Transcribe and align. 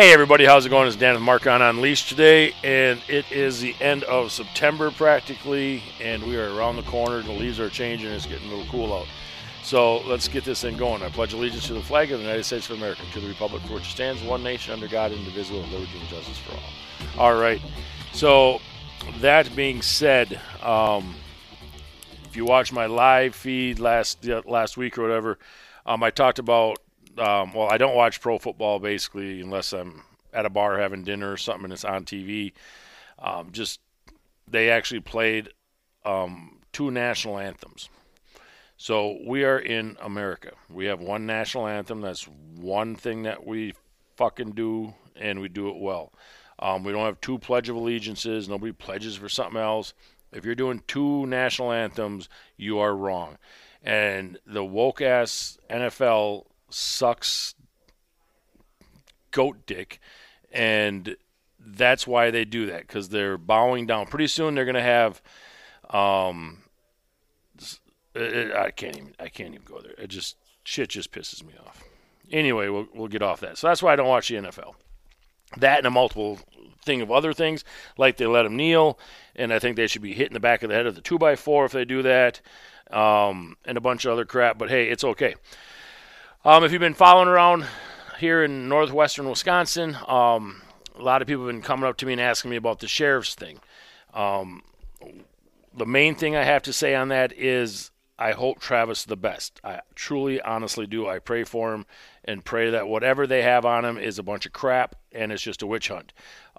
Hey 0.00 0.14
everybody, 0.14 0.46
how's 0.46 0.64
it 0.64 0.70
going? 0.70 0.88
It's 0.88 0.96
Dan 0.96 1.12
with 1.12 1.22
Marcon 1.22 1.60
Unleashed 1.60 2.08
today, 2.08 2.54
and 2.64 3.02
it 3.06 3.30
is 3.30 3.60
the 3.60 3.74
end 3.82 4.02
of 4.04 4.32
September 4.32 4.90
practically, 4.90 5.82
and 6.00 6.22
we 6.22 6.38
are 6.38 6.54
around 6.54 6.76
the 6.76 6.82
corner. 6.84 7.20
The 7.20 7.32
leaves 7.32 7.60
are 7.60 7.68
changing; 7.68 8.10
it's 8.10 8.24
getting 8.24 8.46
a 8.46 8.50
little 8.50 8.72
cool 8.72 8.94
out. 8.94 9.06
So 9.62 9.98
let's 10.08 10.26
get 10.26 10.42
this 10.42 10.62
thing 10.62 10.78
going. 10.78 11.02
I 11.02 11.10
pledge 11.10 11.34
allegiance 11.34 11.66
to 11.66 11.74
the 11.74 11.82
flag 11.82 12.12
of 12.12 12.20
the 12.20 12.24
United 12.24 12.44
States 12.44 12.70
of 12.70 12.78
America, 12.78 13.02
to 13.12 13.20
the 13.20 13.28
republic 13.28 13.62
for 13.64 13.74
which 13.74 13.88
it 13.88 13.90
stands, 13.90 14.22
one 14.22 14.42
nation 14.42 14.72
under 14.72 14.88
God, 14.88 15.12
indivisible, 15.12 15.60
with 15.60 15.70
liberty 15.70 15.98
and 15.98 16.08
justice 16.08 16.38
for 16.38 16.54
all. 16.54 17.26
All 17.26 17.38
right. 17.38 17.60
So 18.14 18.62
that 19.18 19.54
being 19.54 19.82
said, 19.82 20.40
um, 20.62 21.14
if 22.24 22.36
you 22.36 22.46
watch 22.46 22.72
my 22.72 22.86
live 22.86 23.34
feed 23.34 23.78
last 23.78 24.24
last 24.46 24.78
week 24.78 24.96
or 24.96 25.02
whatever, 25.02 25.38
um, 25.84 26.02
I 26.02 26.10
talked 26.10 26.38
about 26.38 26.78
um, 27.20 27.52
well, 27.52 27.68
I 27.70 27.78
don't 27.78 27.94
watch 27.94 28.20
pro 28.20 28.38
football 28.38 28.78
basically 28.78 29.40
unless 29.40 29.72
I'm 29.72 30.02
at 30.32 30.46
a 30.46 30.50
bar 30.50 30.78
having 30.78 31.04
dinner 31.04 31.32
or 31.32 31.36
something 31.36 31.64
and 31.64 31.72
it's 31.72 31.84
on 31.84 32.04
TV. 32.04 32.52
Um, 33.18 33.50
just 33.52 33.80
they 34.48 34.70
actually 34.70 35.00
played 35.00 35.50
um, 36.04 36.60
two 36.72 36.90
national 36.90 37.38
anthems. 37.38 37.88
So 38.76 39.18
we 39.26 39.44
are 39.44 39.58
in 39.58 39.98
America. 40.00 40.52
We 40.70 40.86
have 40.86 41.00
one 41.00 41.26
national 41.26 41.66
anthem. 41.66 42.00
That's 42.00 42.24
one 42.56 42.96
thing 42.96 43.24
that 43.24 43.46
we 43.46 43.74
fucking 44.16 44.52
do, 44.52 44.94
and 45.14 45.40
we 45.40 45.48
do 45.48 45.68
it 45.68 45.76
well. 45.76 46.12
Um, 46.58 46.82
we 46.82 46.92
don't 46.92 47.04
have 47.04 47.20
two 47.20 47.38
Pledge 47.38 47.68
of 47.68 47.76
Allegiances. 47.76 48.48
Nobody 48.48 48.72
pledges 48.72 49.16
for 49.16 49.28
something 49.28 49.60
else. 49.60 49.92
If 50.32 50.44
you're 50.44 50.54
doing 50.54 50.82
two 50.86 51.26
national 51.26 51.72
anthems, 51.72 52.28
you 52.56 52.78
are 52.78 52.96
wrong. 52.96 53.36
And 53.82 54.38
the 54.46 54.64
woke 54.64 55.02
ass 55.02 55.58
NFL 55.68 56.44
sucks 56.70 57.54
goat 59.30 59.66
dick, 59.66 60.00
and 60.52 61.16
that's 61.58 62.06
why 62.06 62.30
they 62.30 62.44
do 62.44 62.66
that 62.66 62.82
because 62.82 63.08
they're 63.08 63.38
bowing 63.38 63.86
down. 63.86 64.06
Pretty 64.06 64.26
soon 64.26 64.54
they're 64.54 64.64
gonna 64.64 64.82
have, 64.82 65.22
um, 65.90 66.58
I 68.16 68.70
can't 68.74 68.96
even 68.96 69.14
I 69.18 69.28
can't 69.28 69.54
even 69.54 69.66
go 69.66 69.80
there. 69.80 69.94
It 69.98 70.08
just 70.08 70.36
shit 70.64 70.90
just 70.90 71.12
pisses 71.12 71.44
me 71.44 71.54
off. 71.66 71.82
Anyway, 72.30 72.68
we'll 72.68 72.88
we'll 72.94 73.08
get 73.08 73.22
off 73.22 73.40
that. 73.40 73.58
So 73.58 73.68
that's 73.68 73.82
why 73.82 73.92
I 73.92 73.96
don't 73.96 74.08
watch 74.08 74.28
the 74.28 74.36
NFL. 74.36 74.74
That 75.58 75.78
and 75.78 75.86
a 75.86 75.90
multiple 75.90 76.38
thing 76.84 77.02
of 77.02 77.10
other 77.10 77.32
things, 77.32 77.64
like 77.98 78.16
they 78.16 78.26
let 78.26 78.44
them 78.44 78.56
kneel, 78.56 78.98
and 79.34 79.52
I 79.52 79.58
think 79.58 79.76
they 79.76 79.86
should 79.86 80.02
be 80.02 80.14
hitting 80.14 80.34
the 80.34 80.40
back 80.40 80.62
of 80.62 80.68
the 80.68 80.74
head 80.74 80.86
of 80.86 80.94
the 80.94 81.00
two 81.00 81.18
by 81.18 81.36
four 81.36 81.64
if 81.64 81.72
they 81.72 81.84
do 81.84 82.02
that, 82.02 82.40
um, 82.90 83.56
and 83.64 83.76
a 83.76 83.80
bunch 83.80 84.04
of 84.04 84.12
other 84.12 84.24
crap. 84.24 84.58
But 84.58 84.70
hey, 84.70 84.88
it's 84.88 85.04
okay. 85.04 85.34
Um, 86.42 86.64
if 86.64 86.72
you've 86.72 86.80
been 86.80 86.94
following 86.94 87.28
around 87.28 87.66
here 88.18 88.42
in 88.42 88.66
northwestern 88.66 89.28
Wisconsin, 89.28 89.94
um, 90.08 90.62
a 90.98 91.02
lot 91.02 91.20
of 91.20 91.28
people 91.28 91.44
have 91.44 91.54
been 91.54 91.60
coming 91.60 91.86
up 91.86 91.98
to 91.98 92.06
me 92.06 92.12
and 92.12 92.20
asking 92.20 92.50
me 92.50 92.56
about 92.56 92.78
the 92.78 92.88
sheriff's 92.88 93.34
thing. 93.34 93.60
Um, 94.14 94.62
the 95.76 95.84
main 95.84 96.14
thing 96.14 96.36
I 96.36 96.44
have 96.44 96.62
to 96.62 96.72
say 96.72 96.94
on 96.94 97.08
that 97.08 97.34
is 97.34 97.90
I 98.18 98.32
hope 98.32 98.58
Travis 98.58 99.04
the 99.04 99.18
best. 99.18 99.60
I 99.62 99.82
truly, 99.94 100.40
honestly 100.40 100.86
do. 100.86 101.06
I 101.06 101.18
pray 101.18 101.44
for 101.44 101.74
him 101.74 101.84
and 102.24 102.42
pray 102.42 102.70
that 102.70 102.88
whatever 102.88 103.26
they 103.26 103.42
have 103.42 103.66
on 103.66 103.84
him 103.84 103.98
is 103.98 104.18
a 104.18 104.22
bunch 104.22 104.46
of 104.46 104.54
crap 104.54 104.96
and 105.12 105.32
it's 105.32 105.42
just 105.42 105.60
a 105.60 105.66
witch 105.66 105.88
hunt. 105.88 106.14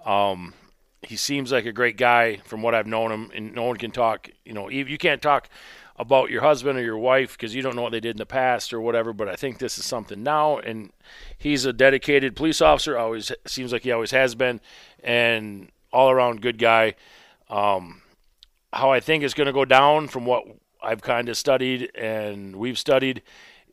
Um, 0.06 0.54
he 1.02 1.16
seems 1.16 1.50
like 1.50 1.66
a 1.66 1.72
great 1.72 1.96
guy 1.96 2.36
from 2.44 2.62
what 2.62 2.76
I've 2.76 2.86
known 2.86 3.10
him, 3.10 3.32
and 3.34 3.52
no 3.52 3.64
one 3.64 3.76
can 3.76 3.90
talk. 3.90 4.30
You 4.44 4.52
know, 4.52 4.68
you 4.68 4.96
can't 4.96 5.20
talk 5.20 5.48
about 5.96 6.30
your 6.30 6.42
husband 6.42 6.78
or 6.78 6.82
your 6.82 6.98
wife 6.98 7.32
because 7.32 7.54
you 7.54 7.62
don't 7.62 7.76
know 7.76 7.82
what 7.82 7.92
they 7.92 8.00
did 8.00 8.12
in 8.12 8.18
the 8.18 8.26
past 8.26 8.72
or 8.72 8.80
whatever. 8.80 9.12
But 9.12 9.28
I 9.28 9.36
think 9.36 9.58
this 9.58 9.78
is 9.78 9.84
something 9.84 10.22
now, 10.22 10.58
and 10.58 10.90
he's 11.36 11.64
a 11.64 11.72
dedicated 11.72 12.36
police 12.36 12.60
officer. 12.60 12.98
Always 12.98 13.32
seems 13.46 13.72
like 13.72 13.82
he 13.82 13.92
always 13.92 14.10
has 14.10 14.34
been, 14.34 14.60
and 15.02 15.70
all 15.92 16.10
around 16.10 16.42
good 16.42 16.58
guy. 16.58 16.94
Um, 17.50 18.02
how 18.72 18.90
I 18.90 19.00
think 19.00 19.22
it's 19.22 19.34
going 19.34 19.46
to 19.46 19.52
go 19.52 19.64
down 19.64 20.08
from 20.08 20.24
what 20.24 20.44
I've 20.82 21.02
kind 21.02 21.28
of 21.28 21.36
studied 21.36 21.90
and 21.94 22.56
we've 22.56 22.78
studied 22.78 23.22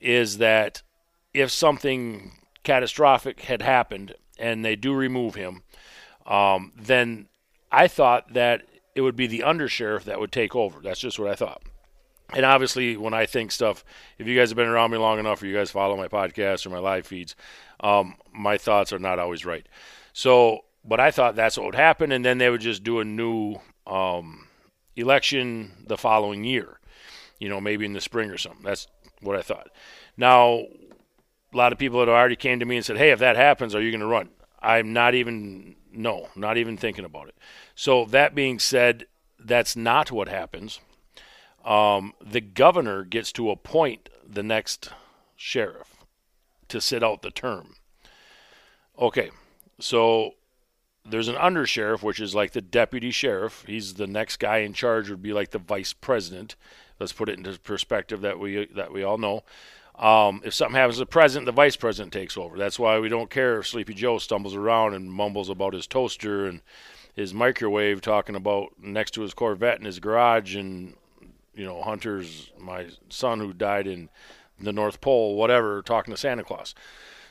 is 0.02 0.38
that 0.40 0.82
if 1.34 1.52
something 1.52 2.34
catastrophic 2.64 3.42
had 3.42 3.62
happened 3.62 4.16
and 4.38 4.64
they 4.64 4.76
do 4.76 4.94
remove 4.94 5.36
him, 5.36 5.64
um, 6.26 6.74
then 6.78 7.28
I 7.72 7.88
thought 7.88 8.34
that 8.34 8.64
it 8.96 9.02
would 9.02 9.16
be 9.16 9.28
the 9.28 9.40
undersheriff 9.40 10.04
that 10.04 10.20
would 10.20 10.32
take 10.32 10.56
over. 10.56 10.82
That's 10.82 11.00
just 11.00 11.18
what 11.18 11.30
I 11.30 11.36
thought 11.36 11.62
and 12.34 12.46
obviously 12.46 12.96
when 12.98 13.14
i 13.14 13.26
think 13.26 13.52
stuff 13.52 13.84
if 14.18 14.28
you 14.28 14.38
guys 14.38 14.50
have 14.50 14.56
been 14.56 14.68
around 14.68 14.92
me 14.92 14.98
long 14.98 15.20
enough 15.20 15.42
or 15.42 15.48
you 15.48 15.56
guys 15.56 15.72
follow 15.72 15.98
my 15.98 16.08
podcast 16.08 16.66
or 16.66 16.70
my 16.70 16.80
live 16.80 17.06
feeds 17.06 17.36
um, 17.82 18.16
my 18.34 18.58
thoughts 18.58 18.92
are 18.92 19.00
not 19.00 19.20
always 19.20 19.46
right. 19.46 19.68
So 20.14 20.66
but 20.86 21.00
i 21.00 21.12
thought 21.12 21.36
that's 21.36 21.58
what 21.58 21.66
would 21.66 21.76
happen 21.76 22.12
and 22.12 22.24
then 22.24 22.38
they 22.38 22.50
would 22.50 22.62
just 22.62 22.84
do 22.84 23.00
a 23.00 23.06
new 23.06 23.56
um, 23.88 24.48
election 24.96 25.72
the 25.88 25.98
following 25.98 26.44
year 26.44 26.80
you 27.40 27.50
know 27.50 27.62
maybe 27.62 27.86
in 27.86 27.94
the 27.94 28.02
spring 28.02 28.30
or 28.30 28.38
something. 28.38 28.64
That's 28.64 28.88
what 29.22 29.36
i 29.36 29.42
thought. 29.42 29.70
Now 30.18 30.66
a 31.54 31.58
lot 31.58 31.72
of 31.72 31.80
people 31.80 32.00
had 32.00 32.10
already 32.10 32.36
came 32.36 32.60
to 32.60 32.66
me 32.66 32.78
and 32.78 32.86
said 32.86 32.98
hey 32.98 33.12
if 33.12 33.20
that 33.20 33.36
happens 33.36 33.74
are 33.74 33.82
you 33.82 33.92
going 33.92 34.02
to 34.02 34.08
run? 34.08 34.30
I'm 34.62 34.94
not 34.94 35.16
even 35.16 35.76
no 35.92 36.28
not 36.36 36.58
even 36.58 36.78
thinking 36.78 37.06
about 37.06 37.30
it. 37.30 37.36
So 37.76 38.06
that 38.06 38.36
being 38.36 38.60
said 38.60 39.06
that's 39.40 39.76
not 39.76 40.12
what 40.12 40.28
happens 40.28 40.80
um, 41.66 42.14
the 42.22 42.42
governor 42.42 43.04
gets 43.04 43.32
to 43.34 43.50
appoint 43.52 44.10
the 44.28 44.44
next 44.44 44.92
sheriff 45.36 46.06
to 46.68 46.80
sit 46.80 47.04
out 47.04 47.22
the 47.22 47.32
term. 47.32 47.76
Okay, 48.98 49.32
so 49.80 50.36
there's 51.06 51.28
an 51.28 51.38
under 51.38 51.66
sheriff, 51.66 52.04
which 52.04 52.20
is 52.20 52.36
like 52.36 52.52
the 52.52 52.62
deputy 52.62 53.12
sheriff. 53.12 53.64
He's 53.66 53.96
the 53.96 54.08
next 54.08 54.38
guy 54.38 54.60
in 54.60 54.74
charge, 54.74 55.10
would 55.10 55.22
be 55.22 55.34
like 55.34 55.52
the 55.52 55.60
vice 55.60 55.94
president. 55.94 56.56
Let's 57.00 57.14
put 57.14 57.30
it 57.30 57.38
into 57.38 57.58
perspective 57.60 58.22
that 58.22 58.40
we 58.40 58.68
that 58.76 58.92
we 58.92 59.04
all 59.04 59.18
know. 59.18 59.44
Um, 59.98 60.42
if 60.46 60.54
something 60.54 60.76
happens 60.76 60.96
to 60.96 61.02
the 61.02 61.08
president, 61.08 61.46
the 61.46 61.52
vice 61.52 61.76
president 61.76 62.14
takes 62.14 62.38
over. 62.38 62.58
That's 62.58 62.80
why 62.80 63.00
we 63.00 63.10
don't 63.10 63.30
care 63.30 63.60
if 63.60 63.68
Sleepy 63.68 63.94
Joe 63.94 64.18
stumbles 64.18 64.56
around 64.56 64.94
and 64.94 65.12
mumbles 65.12 65.50
about 65.50 65.74
his 65.74 65.88
toaster 65.88 66.46
and 66.46 66.62
his 67.14 67.34
microwave, 67.34 68.00
talking 68.00 68.36
about 68.36 68.70
next 68.82 69.12
to 69.12 69.22
his 69.22 69.34
Corvette 69.34 69.80
in 69.80 69.86
his 69.86 70.00
garage 70.00 70.56
and 70.56 70.96
you 71.54 71.66
know, 71.66 71.82
Hunter's 71.82 72.52
my 72.60 72.88
son 73.10 73.40
who 73.40 73.54
died 73.54 73.88
in 73.88 74.10
the 74.60 74.74
North 74.74 75.02
Pole, 75.02 75.36
whatever, 75.36 75.82
talking 75.82 76.14
to 76.14 76.20
Santa 76.20 76.44
Claus. 76.44 76.76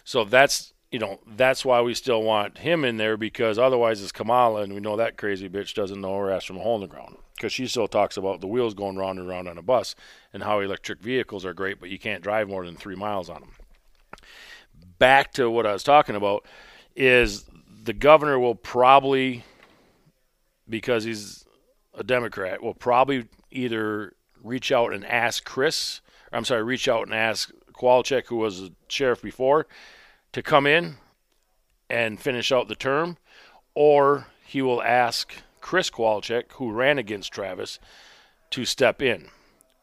So 0.05 0.25
that's 0.25 0.73
you 0.91 0.99
know 0.99 1.21
that's 1.27 1.65
why 1.65 1.83
we 1.83 1.95
still 1.95 2.23
want 2.23 2.59
him 2.59 2.85
in 2.85 2.97
there 2.97 3.17
because 3.17 3.59
otherwise 3.59 4.03
it's 4.03 4.13
Kamala 4.13 4.63
and 4.63 4.73
we 4.73 4.81
know 4.81 4.97
that 4.97 5.19
crazy 5.19 5.49
bitch 5.49 5.75
doesn't 5.75 6.01
know 6.01 6.17
her 6.17 6.31
ass 6.31 6.45
from 6.45 6.57
a 6.57 6.61
hole 6.61 6.77
in 6.77 6.81
the 6.81 6.87
ground 6.87 7.17
because 7.37 7.53
she 7.53 7.67
still 7.67 7.89
talks 7.89 8.17
about 8.17 8.41
the 8.41 8.47
wheels 8.47 8.75
going 8.75 8.97
round 8.97 9.19
and 9.19 9.29
round 9.29 9.49
on 9.49 9.59
a 9.59 9.63
bus 9.63 9.95
and 10.33 10.43
how 10.43 10.61
electric 10.61 11.01
vehicles 11.01 11.45
are 11.45 11.53
great 11.53 11.79
but 11.79 11.91
you 11.91 11.99
can't 11.99 12.23
drive 12.23 12.49
more 12.49 12.65
than 12.65 12.75
three 12.75 12.97
miles 12.97 13.29
on 13.29 13.41
them. 13.41 13.53
Back 14.99 15.33
to 15.35 15.51
what 15.51 15.67
I 15.67 15.75
was 15.75 15.85
talking 15.85 16.17
about 16.17 16.47
is 16.97 17.45
the 17.85 17.93
governor 17.93 18.39
will 18.39 18.55
probably 18.55 19.45
because 20.69 21.05
he's 21.05 21.45
a 21.99 22.05
Democrat 22.05 22.63
will 22.63 22.75
probably 22.75 23.27
either 23.51 24.15
reach 24.43 24.71
out 24.71 24.93
and 24.93 25.05
ask 25.05 25.45
Chris, 25.45 26.01
I'm 26.33 26.45
sorry, 26.45 26.63
reach 26.63 26.89
out 26.89 27.05
and 27.07 27.15
ask 27.15 27.51
Kowalczyk, 27.73 28.27
who 28.27 28.37
was 28.37 28.63
a 28.63 28.71
sheriff 28.89 29.21
before, 29.21 29.67
to 30.33 30.43
come 30.43 30.67
in 30.67 30.97
and 31.91 32.21
finish 32.21 32.53
out 32.53 32.69
the 32.69 32.77
term, 32.77 33.17
or 33.75 34.27
he 34.47 34.63
will 34.63 34.83
ask 34.83 35.35
Chris 35.61 35.91
Kowalczyk, 35.91 36.53
who 36.53 36.71
ran 36.71 36.99
against 36.99 37.33
Travis, 37.33 37.79
to 38.51 38.65
step 38.65 39.03
in, 39.03 39.29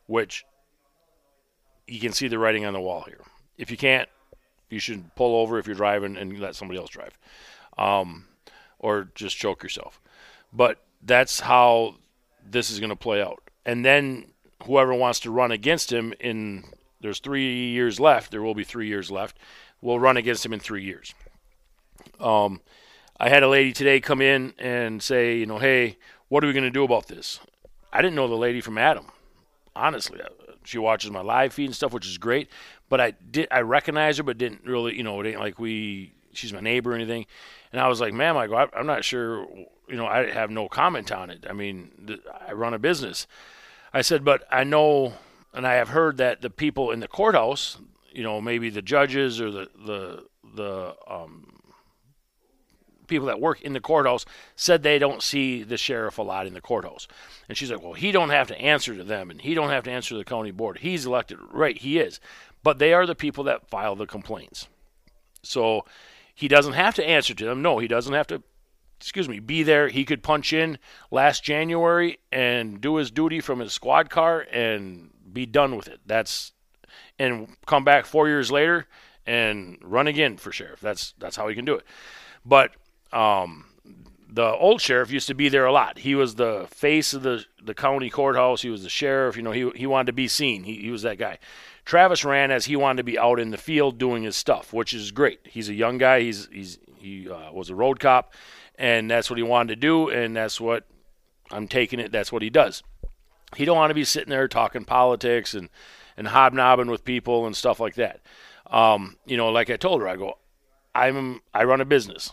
which 0.07 0.45
you 1.87 1.99
can 1.99 2.13
see 2.13 2.27
the 2.27 2.39
writing 2.39 2.65
on 2.65 2.73
the 2.73 2.81
wall 2.81 3.03
here. 3.07 3.21
If 3.57 3.69
you 3.69 3.77
can't, 3.77 4.09
you 4.69 4.79
should 4.79 5.13
pull 5.15 5.35
over 5.35 5.59
if 5.59 5.67
you're 5.67 5.75
driving 5.75 6.17
and 6.17 6.39
let 6.39 6.55
somebody 6.55 6.79
else 6.79 6.89
drive, 6.89 7.17
um, 7.77 8.25
or 8.79 9.09
just 9.15 9.37
choke 9.37 9.63
yourself. 9.63 10.01
But 10.51 10.79
that's 11.03 11.41
how 11.41 11.95
this 12.49 12.69
is 12.69 12.79
going 12.79 12.89
to 12.89 12.95
play 12.95 13.21
out. 13.21 13.41
And 13.65 13.83
then 13.83 14.31
whoever 14.63 14.93
wants 14.93 15.19
to 15.21 15.31
run 15.31 15.51
against 15.51 15.91
him 15.91 16.13
in 16.19 16.65
there's 17.01 17.19
three 17.19 17.67
years 17.67 17.99
left. 17.99 18.31
There 18.31 18.41
will 18.41 18.55
be 18.55 18.63
three 18.63 18.87
years 18.87 19.11
left. 19.11 19.37
We'll 19.81 19.99
run 19.99 20.17
against 20.17 20.45
him 20.45 20.53
in 20.53 20.59
three 20.59 20.83
years. 20.83 21.13
Um, 22.19 22.61
I 23.19 23.29
had 23.29 23.43
a 23.43 23.47
lady 23.47 23.73
today 23.73 23.99
come 23.99 24.21
in 24.21 24.53
and 24.57 25.01
say, 25.03 25.37
you 25.37 25.45
know, 25.45 25.59
hey, 25.59 25.97
what 26.29 26.43
are 26.43 26.47
we 26.47 26.53
going 26.53 26.63
to 26.63 26.71
do 26.71 26.83
about 26.83 27.07
this? 27.07 27.39
I 27.93 28.01
didn't 28.01 28.15
know 28.15 28.27
the 28.27 28.35
lady 28.35 28.59
from 28.59 28.77
Adam. 28.77 29.05
Honestly, 29.75 30.21
uh, 30.21 30.29
she 30.63 30.77
watches 30.77 31.11
my 31.11 31.21
live 31.21 31.53
feed 31.53 31.65
and 31.65 31.75
stuff, 31.75 31.93
which 31.93 32.07
is 32.07 32.17
great. 32.17 32.49
But 32.89 32.99
I 32.99 33.11
did 33.11 33.47
I 33.51 33.61
recognize 33.61 34.17
her, 34.17 34.23
but 34.23 34.37
didn't 34.37 34.65
really, 34.65 34.95
you 34.97 35.03
know, 35.03 35.19
it 35.21 35.27
ain't 35.27 35.39
like 35.39 35.59
we 35.59 36.13
she's 36.33 36.53
my 36.53 36.59
neighbor 36.59 36.91
or 36.91 36.95
anything. 36.95 37.25
And 37.71 37.81
I 37.81 37.87
was 37.87 38.01
like, 38.01 38.13
ma'am, 38.13 38.37
I 38.37 38.47
go, 38.47 38.67
I'm 38.73 38.85
not 38.85 39.03
sure, 39.03 39.47
you 39.87 39.95
know, 39.95 40.07
I 40.07 40.31
have 40.31 40.49
no 40.49 40.67
comment 40.67 41.11
on 41.11 41.29
it. 41.29 41.45
I 41.49 41.53
mean, 41.53 42.19
I 42.47 42.53
run 42.53 42.73
a 42.73 42.79
business. 42.79 43.27
I 43.93 44.01
said, 44.01 44.25
but 44.25 44.43
I 44.51 44.63
know 44.63 45.13
and 45.55 45.65
I 45.65 45.75
have 45.75 45.89
heard 45.89 46.17
that 46.17 46.41
the 46.41 46.49
people 46.49 46.91
in 46.91 46.99
the 46.99 47.07
courthouse, 47.07 47.77
you 48.11 48.23
know, 48.23 48.41
maybe 48.41 48.69
the 48.69 48.81
judges 48.81 49.39
or 49.39 49.49
the 49.49 49.69
the 49.85 50.25
the 50.53 50.95
um, 51.07 51.61
people 53.07 53.27
that 53.27 53.39
work 53.39 53.61
in 53.61 53.73
the 53.73 53.79
courthouse 53.79 54.25
said 54.55 54.83
they 54.83 54.99
don't 54.99 55.23
see 55.23 55.63
the 55.63 55.77
sheriff 55.77 56.17
a 56.17 56.21
lot 56.21 56.45
in 56.45 56.53
the 56.53 56.61
courthouse. 56.61 57.07
And 57.47 57.57
she's 57.57 57.71
like, 57.71 57.81
"Well, 57.81 57.93
he 57.93 58.11
don't 58.11 58.29
have 58.29 58.49
to 58.49 58.59
answer 58.59 58.95
to 58.95 59.03
them, 59.03 59.31
and 59.31 59.41
he 59.41 59.53
don't 59.53 59.69
have 59.69 59.85
to 59.85 59.91
answer 59.91 60.09
to 60.09 60.17
the 60.17 60.25
county 60.25 60.51
board. 60.51 60.79
He's 60.79 61.05
elected, 61.05 61.39
right? 61.51 61.77
He 61.77 61.97
is, 61.97 62.19
but 62.61 62.77
they 62.77 62.93
are 62.93 63.05
the 63.05 63.15
people 63.15 63.45
that 63.45 63.69
file 63.69 63.95
the 63.95 64.05
complaints. 64.05 64.67
So 65.41 65.85
he 66.33 66.49
doesn't 66.49 66.73
have 66.73 66.95
to 66.95 67.07
answer 67.07 67.33
to 67.33 67.45
them. 67.45 67.61
No, 67.61 67.79
he 67.79 67.87
doesn't 67.87 68.13
have 68.13 68.27
to. 68.27 68.43
Excuse 68.99 69.29
me, 69.29 69.39
be 69.39 69.63
there. 69.63 69.89
He 69.89 70.05
could 70.05 70.23
punch 70.23 70.53
in 70.53 70.77
last 71.11 71.43
January 71.43 72.19
and 72.31 72.79
do 72.81 72.95
his 72.95 73.11
duty 73.11 73.39
from 73.39 73.59
his 73.59 73.73
squad 73.73 74.09
car 74.09 74.45
and 74.51 75.11
be 75.31 75.45
done 75.45 75.75
with 75.75 75.87
it. 75.87 75.99
That's 76.05 76.53
and 77.19 77.55
come 77.65 77.83
back 77.83 78.05
four 78.05 78.27
years 78.27 78.51
later 78.51 78.87
and 79.25 79.77
run 79.81 80.07
again 80.07 80.37
for 80.37 80.51
sheriff. 80.51 80.79
That's 80.79 81.13
that's 81.17 81.35
how 81.35 81.47
he 81.47 81.55
can 81.55 81.65
do 81.65 81.75
it. 81.75 81.85
But 82.45 82.71
um, 83.11 83.65
the 84.29 84.53
old 84.55 84.81
sheriff 84.81 85.11
used 85.11 85.27
to 85.27 85.33
be 85.33 85.49
there 85.49 85.65
a 85.65 85.71
lot. 85.71 85.99
He 85.99 86.13
was 86.13 86.35
the 86.35 86.67
face 86.69 87.13
of 87.13 87.23
the, 87.23 87.45
the 87.63 87.73
county 87.73 88.09
courthouse. 88.09 88.61
He 88.61 88.69
was 88.69 88.83
the 88.83 88.89
sheriff. 88.89 89.37
You 89.37 89.43
know, 89.43 89.51
he, 89.51 89.69
he 89.75 89.87
wanted 89.87 90.07
to 90.07 90.13
be 90.13 90.27
seen. 90.27 90.63
He, 90.63 90.75
he 90.75 90.91
was 90.91 91.03
that 91.03 91.17
guy. 91.17 91.39
Travis 91.85 92.25
ran 92.25 92.51
as 92.51 92.65
he 92.65 92.75
wanted 92.75 92.97
to 92.97 93.03
be 93.03 93.17
out 93.17 93.39
in 93.39 93.51
the 93.51 93.57
field 93.57 93.97
doing 93.97 94.23
his 94.23 94.35
stuff, 94.35 94.73
which 94.73 94.93
is 94.93 95.11
great. 95.11 95.39
He's 95.45 95.69
a 95.69 95.73
young 95.73 95.97
guy. 95.97 96.21
He's 96.21 96.49
he's 96.51 96.79
he 96.97 97.29
uh, 97.29 97.51
was 97.51 97.69
a 97.69 97.75
road 97.75 97.99
cop, 97.99 98.33
and 98.77 99.09
that's 99.09 99.29
what 99.29 99.37
he 99.37 99.43
wanted 99.43 99.75
to 99.75 99.79
do, 99.79 100.09
and 100.09 100.35
that's 100.35 100.59
what 100.59 100.85
I'm 101.51 101.67
taking 101.67 101.99
it. 101.99 102.11
That's 102.11 102.31
what 102.31 102.41
he 102.41 102.49
does. 102.49 102.83
He 103.55 103.65
don't 103.65 103.77
want 103.77 103.91
to 103.91 103.95
be 103.95 104.03
sitting 104.03 104.29
there 104.29 104.47
talking 104.47 104.85
politics 104.85 105.53
and 105.53 105.69
and 106.17 106.27
hobnobbing 106.27 106.89
with 106.89 107.03
people 107.03 107.45
and 107.45 107.55
stuff 107.55 107.79
like 107.79 107.95
that. 107.95 108.21
Um, 108.67 109.17
you 109.25 109.37
know, 109.37 109.49
like 109.49 109.69
I 109.69 109.77
told 109.77 110.01
her, 110.01 110.07
I 110.07 110.15
go, 110.15 110.37
I'm 110.93 111.41
I 111.53 111.63
run 111.63 111.81
a 111.81 111.85
business. 111.85 112.31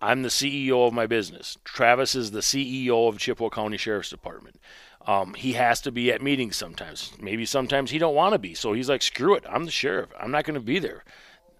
I'm 0.00 0.22
the 0.22 0.28
CEO 0.28 0.86
of 0.86 0.92
my 0.92 1.06
business. 1.06 1.56
Travis 1.64 2.14
is 2.14 2.30
the 2.30 2.40
CEO 2.40 3.08
of 3.08 3.18
Chippewa 3.18 3.48
County 3.48 3.78
Sheriff's 3.78 4.10
Department. 4.10 4.60
Um, 5.06 5.34
he 5.34 5.54
has 5.54 5.80
to 5.82 5.92
be 5.92 6.12
at 6.12 6.22
meetings 6.22 6.56
sometimes. 6.56 7.12
Maybe 7.20 7.44
sometimes 7.44 7.90
he 7.90 7.98
don't 7.98 8.14
want 8.14 8.32
to 8.32 8.38
be. 8.38 8.54
So 8.54 8.72
he's 8.72 8.88
like, 8.88 9.02
screw 9.02 9.34
it. 9.34 9.44
I'm 9.48 9.64
the 9.64 9.70
sheriff. 9.70 10.10
I'm 10.18 10.30
not 10.30 10.44
going 10.44 10.54
to 10.54 10.60
be 10.60 10.78
there. 10.78 11.04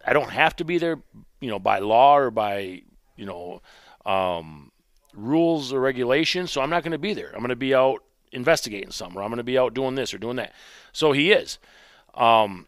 I 0.06 0.12
don't 0.12 0.30
have 0.30 0.56
to 0.56 0.64
be 0.64 0.78
there, 0.78 0.98
you 1.40 1.48
know, 1.48 1.58
by 1.58 1.78
law 1.78 2.16
or 2.16 2.30
by, 2.30 2.82
you 3.16 3.26
know, 3.26 3.62
um, 4.06 4.70
rules 5.14 5.72
or 5.72 5.80
regulations. 5.80 6.52
So 6.52 6.60
I'm 6.60 6.70
not 6.70 6.82
going 6.82 6.92
to 6.92 6.98
be 6.98 7.14
there. 7.14 7.30
I'm 7.32 7.40
going 7.40 7.48
to 7.48 7.56
be 7.56 7.74
out 7.74 8.02
investigating 8.32 8.90
something, 8.90 9.18
or 9.18 9.22
I'm 9.22 9.30
going 9.30 9.38
to 9.38 9.44
be 9.44 9.58
out 9.58 9.74
doing 9.74 9.94
this 9.94 10.12
or 10.12 10.18
doing 10.18 10.36
that. 10.36 10.52
So 10.92 11.12
he 11.12 11.32
is. 11.32 11.58
Um, 12.14 12.66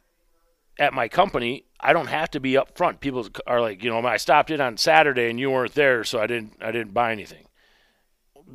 at 0.79 0.93
my 0.93 1.09
company, 1.09 1.65
I 1.81 1.93
don't 1.93 2.09
have 2.09 2.31
to 2.33 2.41
be 2.41 2.57
up 2.57 2.77
front. 2.77 3.01
People 3.01 3.27
are 3.47 3.61
like, 3.61 3.83
you 3.83 3.91
know, 3.91 4.05
I 4.07 4.17
stopped 4.17 4.51
in 4.51 4.61
on 4.61 4.77
Saturday 4.77 5.31
and 5.31 5.41
you 5.41 5.51
weren't 5.51 5.75
there, 5.75 6.05
so 6.05 6.21
I 6.21 6.27
didn't 6.27 6.57
I 6.61 6.71
didn't 6.71 6.95
buy 6.95 7.13
anything. 7.13 7.47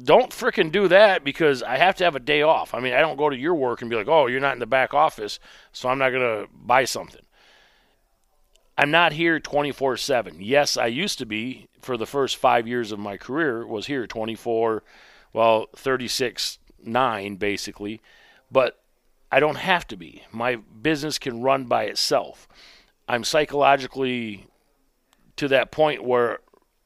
Don't 0.04 0.31
fricking 0.31 0.72
do 0.72 0.88
that 0.88 1.24
because 1.24 1.62
I 1.63 1.77
have 1.77 1.95
to 1.98 2.04
have 2.06 2.16
a 2.16 2.19
day 2.19 2.44
off. 2.44 2.74
I 2.74 2.80
mean, 2.80 2.94
I 2.94 3.01
don't 3.01 3.18
go 3.18 3.30
to 3.30 3.36
your 3.36 3.56
work 3.56 3.81
and 3.81 3.89
be 3.89 3.95
like, 3.95 4.07
"Oh, 4.07 4.27
you're 4.27 4.39
not 4.39 4.54
in 4.54 4.60
the 4.60 4.66
back 4.66 4.94
office, 4.94 5.39
so 5.74 5.89
I'm 5.89 5.98
not 5.98 6.12
going 6.12 6.22
to 6.22 6.48
buy 6.54 6.86
something." 6.86 7.22
I'm 8.78 8.92
not 8.92 9.14
here 9.14 9.40
24/7. 9.40 10.38
Yes, 10.40 10.78
I 10.78 10.88
used 10.88 11.20
to 11.20 11.26
be 11.26 11.68
for 11.82 11.98
the 11.98 12.06
first 12.06 12.38
5 12.38 12.68
years 12.68 12.92
of 12.92 13.00
my 13.00 13.18
career 13.18 13.66
was 13.66 13.88
here 13.88 14.08
24 14.08 14.84
well, 15.34 15.68
36 15.76 16.60
9 16.84 17.36
basically. 17.36 18.02
But 18.52 18.82
I 19.32 19.40
don't 19.40 19.58
have 19.58 19.88
to 19.88 19.96
be. 19.96 20.24
My 20.32 20.56
business 20.56 21.18
can 21.18 21.42
run 21.42 21.66
by 21.66 21.86
itself. 21.86 22.48
I'm 23.08 23.24
psychologically 23.24 24.48
to 25.38 25.48
that 25.48 25.72
point 25.72 26.04
where 26.04 26.40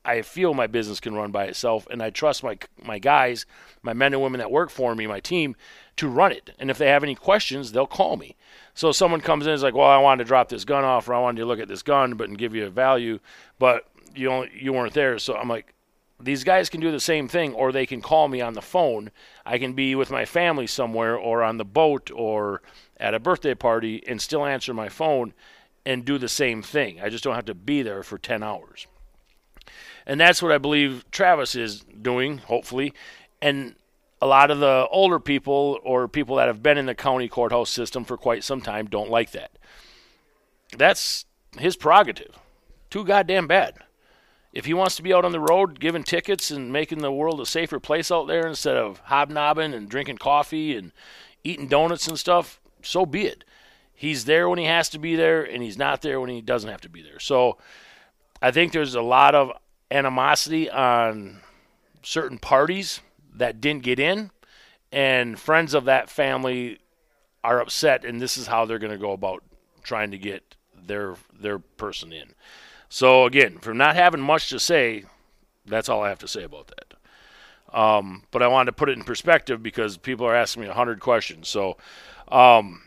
I 0.04 0.22
feel 0.22 0.54
my 0.54 0.68
business 0.68 1.00
can 1.00 1.16
run 1.16 1.32
by 1.32 1.46
itself, 1.46 1.88
and 1.90 2.04
I 2.04 2.12
trust 2.12 2.44
my 2.44 2.58
my 2.84 3.00
guys, 3.00 3.46
my 3.82 3.94
men 3.94 4.14
and 4.14 4.22
women 4.22 4.40
that 4.40 4.52
work 4.52 4.70
for 4.70 4.94
me, 4.96 5.08
my 5.08 5.20
team, 5.20 5.56
to 5.98 6.08
run 6.08 6.32
it. 6.32 6.52
And 6.60 6.70
if 6.70 6.78
they 6.78 6.88
have 6.88 7.04
any 7.04 7.16
questions, 7.16 7.72
they'll 7.72 7.88
call 7.88 8.18
me. 8.18 8.36
So 8.74 8.92
someone 8.92 9.22
comes 9.22 9.46
in 9.46 9.52
and 9.52 9.56
is 9.56 9.64
like, 9.64 9.74
"Well, 9.74 9.88
I 9.88 9.98
wanted 9.98 10.24
to 10.24 10.28
drop 10.28 10.50
this 10.50 10.66
gun 10.66 10.84
off, 10.84 11.08
or 11.08 11.14
I 11.14 11.20
wanted 11.20 11.40
to 11.40 11.46
look 11.46 11.60
at 11.60 11.68
this 11.68 11.84
gun, 11.84 12.16
but 12.16 12.28
and 12.28 12.38
give 12.38 12.54
you 12.54 12.66
a 12.66 12.70
value, 12.70 13.20
but 13.60 13.88
you 14.14 14.30
only, 14.30 14.52
you 14.54 14.74
weren't 14.74 14.94
there." 14.94 15.18
So 15.20 15.36
I'm 15.36 15.48
like, 15.48 15.74
these 16.20 16.44
guys 16.44 16.70
can 16.70 16.82
do 16.82 16.92
the 16.92 17.00
same 17.00 17.28
thing, 17.28 17.54
or 17.54 17.72
they 17.72 17.86
can 17.86 18.02
call 18.02 18.28
me 18.28 18.42
on 18.42 18.54
the 18.54 18.62
phone. 18.62 19.12
I 19.46 19.58
can 19.58 19.74
be 19.74 19.96
with 19.96 20.10
my 20.10 20.26
family 20.26 20.68
somewhere, 20.68 21.16
or 21.16 21.44
on 21.44 21.58
the 21.58 21.66
boat, 21.66 22.12
or 22.12 22.62
at 22.98 23.14
a 23.14 23.20
birthday 23.20 23.56
party, 23.56 24.04
and 24.08 24.22
still 24.22 24.46
answer 24.46 24.74
my 24.74 24.90
phone 24.90 25.34
and 25.86 26.04
do 26.04 26.18
the 26.18 26.30
same 26.30 26.62
thing. 26.62 27.00
I 27.02 27.10
just 27.10 27.24
don't 27.24 27.36
have 27.36 27.46
to 27.46 27.54
be 27.54 27.82
there 27.82 28.02
for 28.04 28.18
10 28.18 28.44
hours. 28.44 28.88
And 30.06 30.20
that's 30.20 30.42
what 30.42 30.52
I 30.52 30.58
believe 30.58 31.06
Travis 31.12 31.56
is 31.56 31.82
doing, 31.82 32.40
hopefully. 32.40 32.94
And 33.42 33.76
a 34.26 34.28
lot 34.28 34.50
of 34.50 34.60
the 34.60 34.88
older 34.90 35.20
people 35.20 35.80
or 35.84 36.08
people 36.08 36.38
that 36.38 36.48
have 36.48 36.64
been 36.64 36.80
in 36.80 36.88
the 36.88 36.96
county 36.96 37.28
courthouse 37.28 37.70
system 37.70 38.04
for 38.04 38.18
quite 38.18 38.44
some 38.44 38.60
time 38.60 38.88
don't 38.88 39.12
like 39.12 39.32
that. 39.32 39.52
That's 40.76 41.26
his 41.60 41.76
prerogative. 41.76 42.40
Too 42.90 43.06
goddamn 43.06 43.46
bad 43.46 43.76
if 44.52 44.66
he 44.66 44.74
wants 44.74 44.96
to 44.96 45.04
be 45.04 45.14
out 45.14 45.26
on 45.26 45.34
the 45.34 45.40
road 45.40 45.80
giving 45.80 46.04
tickets 46.04 46.50
and 46.50 46.74
making 46.74 47.00
the 47.00 47.12
world 47.12 47.40
a 47.40 47.46
safer 47.46 47.80
place 47.80 48.10
out 48.10 48.26
there 48.26 48.48
instead 48.48 48.78
of 48.78 49.00
hobnobbing 49.00 49.74
and 49.76 49.90
drinking 49.90 50.18
coffee 50.18 50.76
and 50.76 50.92
eating 51.44 51.68
donuts 51.68 52.08
and 52.08 52.18
stuff, 52.18 52.60
so 52.82 53.06
be 53.06 53.28
it. 53.28 53.44
He's 53.94 54.26
there 54.26 54.50
when 54.50 54.58
he 54.58 54.66
has 54.66 54.90
to 54.90 55.00
be 55.00 55.16
there, 55.16 55.44
and 55.44 55.62
he's 55.62 55.78
not 55.78 56.02
there 56.02 56.20
when 56.20 56.30
he 56.30 56.42
doesn't 56.42 56.70
have 56.70 56.82
to 56.82 56.90
be 56.90 57.02
there. 57.02 57.20
So 57.20 57.58
I 58.42 58.52
think 58.52 58.72
there's 58.72 58.96
a 58.96 59.02
lot 59.02 59.36
of 59.36 59.52
animosity 59.92 60.70
on 60.70 61.42
certain 62.02 62.40
parties 62.40 63.02
that 63.38 63.62
didn't 63.62 63.84
get 63.84 64.00
in, 64.00 64.32
and 64.92 65.40
friends 65.40 65.74
of 65.74 65.86
that 65.86 66.10
family 66.10 66.80
are 67.44 67.62
upset, 67.62 68.06
and 68.06 68.20
this 68.20 68.38
is 68.38 68.48
how 68.48 68.66
they're 68.66 68.80
going 68.80 68.92
to 68.92 68.98
go 68.98 69.12
about 69.12 69.44
trying 69.84 70.12
to 70.12 70.18
get 70.18 70.56
their 70.88 71.16
their 71.40 71.60
person 71.60 72.12
in. 72.12 72.34
So 72.90 73.26
again, 73.26 73.58
from 73.58 73.78
not 73.78 73.96
having 73.96 74.22
much 74.22 74.50
to 74.50 74.60
say, 74.60 75.04
that's 75.66 75.90
all 75.90 76.04
I 76.04 76.10
have 76.10 76.20
to 76.20 76.28
say 76.28 76.44
about 76.44 76.68
that. 76.68 77.78
Um, 77.78 78.24
but 78.32 78.42
I 78.42 78.48
wanted 78.48 78.68
to 78.68 78.74
put 78.74 78.90
it 78.90 78.98
in 78.98 79.04
perspective 79.04 79.62
because 79.62 79.98
people 79.98 80.26
are 80.26 80.36
asking 80.36 80.64
me 80.64 80.70
a 80.70 80.74
hundred 80.74 81.00
questions. 81.00 81.50
So 81.50 81.78
um, 82.30 82.84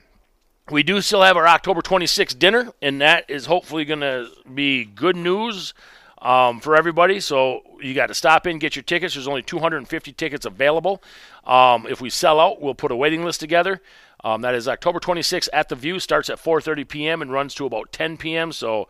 we 0.70 0.82
do 0.82 1.00
still 1.00 1.22
have 1.22 1.36
our 1.36 1.46
October 1.46 1.82
26th 1.82 2.38
dinner, 2.38 2.72
and 2.80 3.00
that 3.00 3.28
is 3.28 3.46
hopefully 3.46 3.84
going 3.84 4.00
to 4.00 4.28
be 4.52 4.84
good 4.84 5.16
news 5.16 5.74
um, 6.20 6.60
for 6.60 6.76
everybody. 6.76 7.20
So 7.20 7.62
you 7.80 7.94
got 7.94 8.06
to 8.06 8.14
stop 8.14 8.46
in, 8.46 8.58
get 8.58 8.76
your 8.76 8.82
tickets. 8.82 9.14
There's 9.14 9.28
only 9.28 9.42
250 9.42 10.12
tickets 10.12 10.46
available. 10.46 11.02
Um, 11.44 11.86
if 11.88 12.00
we 12.00 12.10
sell 12.10 12.40
out, 12.40 12.60
we'll 12.60 12.74
put 12.74 12.92
a 12.92 12.96
waiting 12.96 13.24
list 13.24 13.40
together. 13.40 13.80
Um, 14.24 14.42
that 14.42 14.54
is 14.54 14.66
October 14.66 14.98
26th 14.98 15.48
at 15.52 15.68
the 15.68 15.76
View. 15.76 16.00
Starts 16.00 16.28
at 16.28 16.38
4:30 16.38 16.88
p.m. 16.88 17.22
and 17.22 17.32
runs 17.32 17.54
to 17.54 17.66
about 17.66 17.92
10 17.92 18.16
p.m. 18.16 18.50
So 18.50 18.88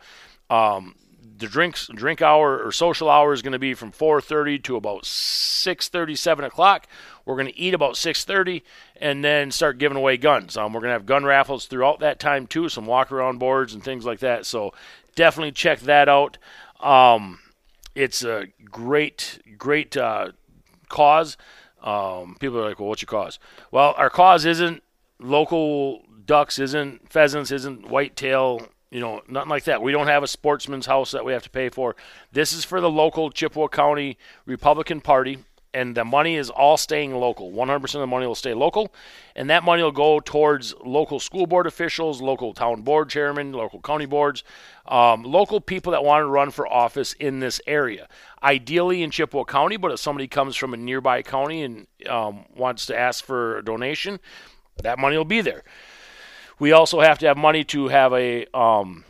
um, 0.49 0.95
the 1.37 1.47
drinks 1.47 1.87
drink 1.93 2.21
hour 2.21 2.57
or 2.57 2.71
social 2.71 3.09
hour 3.09 3.31
is 3.31 3.41
going 3.41 3.53
to 3.53 3.59
be 3.59 3.73
from 3.73 3.91
4:30 3.91 4.63
to 4.63 4.75
about 4.75 5.03
6:30, 5.03 6.17
7 6.17 6.45
o'clock. 6.45 6.87
We're 7.25 7.35
going 7.35 7.47
to 7.47 7.57
eat 7.57 7.73
about 7.75 7.93
6:30 7.93 8.63
and 8.99 9.23
then 9.23 9.51
start 9.51 9.77
giving 9.77 9.97
away 9.97 10.17
guns. 10.17 10.57
Um, 10.57 10.73
we're 10.73 10.81
going 10.81 10.89
to 10.89 10.93
have 10.93 11.05
gun 11.05 11.23
raffles 11.23 11.67
throughout 11.67 11.99
that 11.99 12.19
time 12.19 12.47
too, 12.47 12.67
some 12.69 12.87
walk 12.87 13.11
around 13.11 13.37
boards 13.37 13.73
and 13.73 13.83
things 13.83 14.05
like 14.05 14.19
that. 14.19 14.45
So 14.47 14.73
definitely 15.15 15.51
check 15.51 15.79
that 15.81 16.09
out. 16.09 16.37
Um, 16.79 17.39
it's 17.95 18.23
a 18.23 18.47
great, 18.65 19.39
great 19.57 19.97
uh, 19.97 20.31
cause. 20.87 21.37
Um, 21.81 22.35
people 22.39 22.59
are 22.59 22.67
like, 22.67 22.79
"Well, 22.79 22.89
what's 22.89 23.01
your 23.01 23.07
cause?" 23.07 23.39
Well, 23.71 23.93
our 23.97 24.09
cause 24.09 24.45
isn't 24.45 24.83
local 25.19 26.03
ducks, 26.25 26.59
isn't 26.59 27.11
pheasants, 27.11 27.51
isn't 27.51 27.89
whitetail 27.89 28.69
you 28.91 28.99
know, 28.99 29.21
nothing 29.27 29.49
like 29.49 29.65
that. 29.65 29.81
We 29.81 29.91
don't 29.91 30.07
have 30.07 30.23
a 30.23 30.27
sportsman's 30.27 30.87
house 30.87 31.11
that 31.11 31.23
we 31.23 31.33
have 31.33 31.43
to 31.43 31.49
pay 31.49 31.69
for. 31.69 31.95
This 32.31 32.53
is 32.53 32.65
for 32.65 32.81
the 32.81 32.89
local 32.89 33.29
Chippewa 33.29 33.67
County 33.67 34.17
Republican 34.45 34.99
Party, 35.01 35.37
and 35.73 35.95
the 35.95 36.03
money 36.05 36.35
is 36.35 36.49
all 36.49 36.77
staying 36.77 37.15
local. 37.15 37.51
100% 37.51 37.83
of 37.83 37.91
the 37.91 38.07
money 38.07 38.25
will 38.25 38.35
stay 38.35 38.53
local, 38.53 38.91
and 39.35 39.49
that 39.49 39.63
money 39.63 39.83
will 39.83 39.91
go 39.91 40.19
towards 40.19 40.73
local 40.83 41.19
school 41.19 41.45
board 41.45 41.67
officials, 41.67 42.21
local 42.21 42.53
town 42.53 42.81
board 42.81 43.09
chairmen, 43.09 43.53
local 43.53 43.79
county 43.81 44.05
boards, 44.05 44.43
um, 44.87 45.23
local 45.23 45.61
people 45.61 45.91
that 45.91 46.03
want 46.03 46.21
to 46.21 46.25
run 46.25 46.51
for 46.51 46.67
office 46.67 47.13
in 47.13 47.39
this 47.39 47.61
area. 47.67 48.07
Ideally 48.41 49.03
in 49.03 49.11
Chippewa 49.11 49.43
County, 49.43 49.77
but 49.77 49.91
if 49.91 49.99
somebody 49.99 50.27
comes 50.27 50.55
from 50.55 50.73
a 50.73 50.77
nearby 50.77 51.21
county 51.21 51.63
and 51.63 51.87
um, 52.07 52.45
wants 52.55 52.85
to 52.87 52.97
ask 52.97 53.23
for 53.23 53.57
a 53.57 53.63
donation, 53.63 54.19
that 54.81 54.97
money 54.97 55.17
will 55.17 55.25
be 55.25 55.41
there. 55.41 55.63
We 56.57 56.71
also 56.71 56.99
have 56.99 57.19
to 57.19 57.27
have 57.27 57.37
money 57.37 57.63
to 57.65 57.87
have 57.87 58.13
a 58.13 58.45
um, 58.53 59.05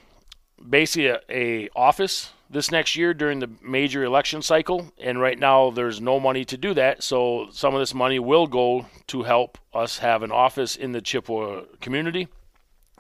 basically 0.68 1.08
a, 1.08 1.20
a 1.30 1.70
office 1.75 2.32
this 2.50 2.72
next 2.72 2.96
year 2.96 3.13
during 3.13 3.39
the 3.39 3.50
major 3.62 4.03
election 4.03 4.41
cycle, 4.41 4.91
and 4.98 5.22
right 5.22 5.38
now 5.38 5.70
there's 5.70 6.01
no 6.01 6.20
money 6.20 6.44
to 6.46 6.58
do 6.58 6.74
that. 6.74 7.03
So 7.03 7.48
some 7.51 7.75
of 7.75 7.79
this 7.79 7.94
money 7.94 8.18
will 8.20 8.48
go 8.48 8.88
to 9.08 9.24
help 9.24 9.58
us 9.74 10.00
have 10.00 10.24
an 10.24 10.32
office 10.32 10.75
in 10.75 10.91
the 10.91 11.01
Chippewa 11.01 11.62
community. 11.79 12.27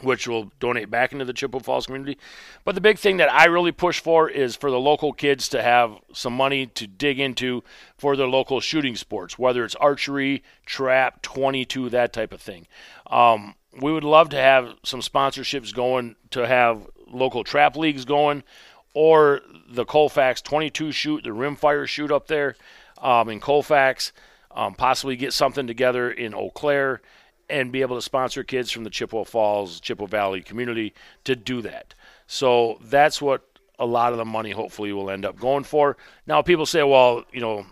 which 0.01 0.27
will 0.29 0.51
donate 0.61 0.89
back 0.89 1.11
into 1.11 1.25
the 1.25 1.33
Chippewa 1.33 1.61
Falls 1.61 1.85
community. 1.85 2.17
But 2.63 2.75
the 2.75 2.79
big 2.79 2.97
thing 2.97 3.17
that 3.17 3.29
I 3.33 3.45
really 3.47 3.73
push 3.73 3.99
for 3.99 4.29
is 4.29 4.55
for 4.55 4.71
the 4.71 4.79
local 4.79 5.11
kids 5.11 5.49
to 5.49 5.61
have 5.61 5.97
some 6.13 6.31
money 6.31 6.67
to 6.67 6.87
dig 6.87 7.19
into 7.19 7.65
for 7.97 8.15
their 8.15 8.27
local 8.27 8.61
shooting 8.61 8.95
sports, 8.95 9.37
whether 9.37 9.65
it's 9.65 9.75
archery, 9.75 10.41
trap, 10.65 11.21
22, 11.21 11.89
that 11.89 12.13
type 12.13 12.31
of 12.31 12.39
thing. 12.39 12.65
Um, 13.07 13.55
we 13.81 13.91
would 13.91 14.03
love 14.05 14.29
to 14.29 14.37
have 14.37 14.73
some 14.83 15.01
sponsorships 15.01 15.73
going 15.73 16.15
to 16.31 16.47
have 16.47 16.87
local 17.07 17.43
trap 17.43 17.75
leagues 17.75 18.05
going 18.05 18.43
or 18.93 19.41
the 19.69 19.85
Colfax 19.85 20.41
22 20.41 20.91
shoot, 20.91 21.23
the 21.23 21.29
rimfire 21.29 21.87
shoot 21.87 22.11
up 22.11 22.27
there 22.27 22.55
um, 23.01 23.29
in 23.29 23.39
Colfax, 23.39 24.11
um, 24.51 24.73
possibly 24.73 25.15
get 25.15 25.33
something 25.33 25.67
together 25.67 26.09
in 26.11 26.33
Eau 26.33 26.49
Claire 26.49 27.01
and 27.49 27.71
be 27.71 27.81
able 27.81 27.95
to 27.95 28.01
sponsor 28.01 28.43
kids 28.43 28.71
from 28.71 28.83
the 28.83 28.89
Chippewa 28.89 29.23
Falls, 29.23 29.79
Chippewa 29.79 30.07
Valley 30.07 30.41
community 30.41 30.93
to 31.23 31.35
do 31.35 31.61
that. 31.61 31.93
So 32.27 32.79
that's 32.83 33.21
what 33.21 33.43
a 33.79 33.85
lot 33.85 34.11
of 34.11 34.17
the 34.17 34.25
money 34.25 34.51
hopefully 34.51 34.93
will 34.93 35.09
end 35.09 35.25
up 35.25 35.39
going 35.39 35.63
for. 35.63 35.97
Now, 36.27 36.41
people 36.41 36.65
say, 36.65 36.83
well, 36.83 37.23
you 37.31 37.39
know, 37.39 37.65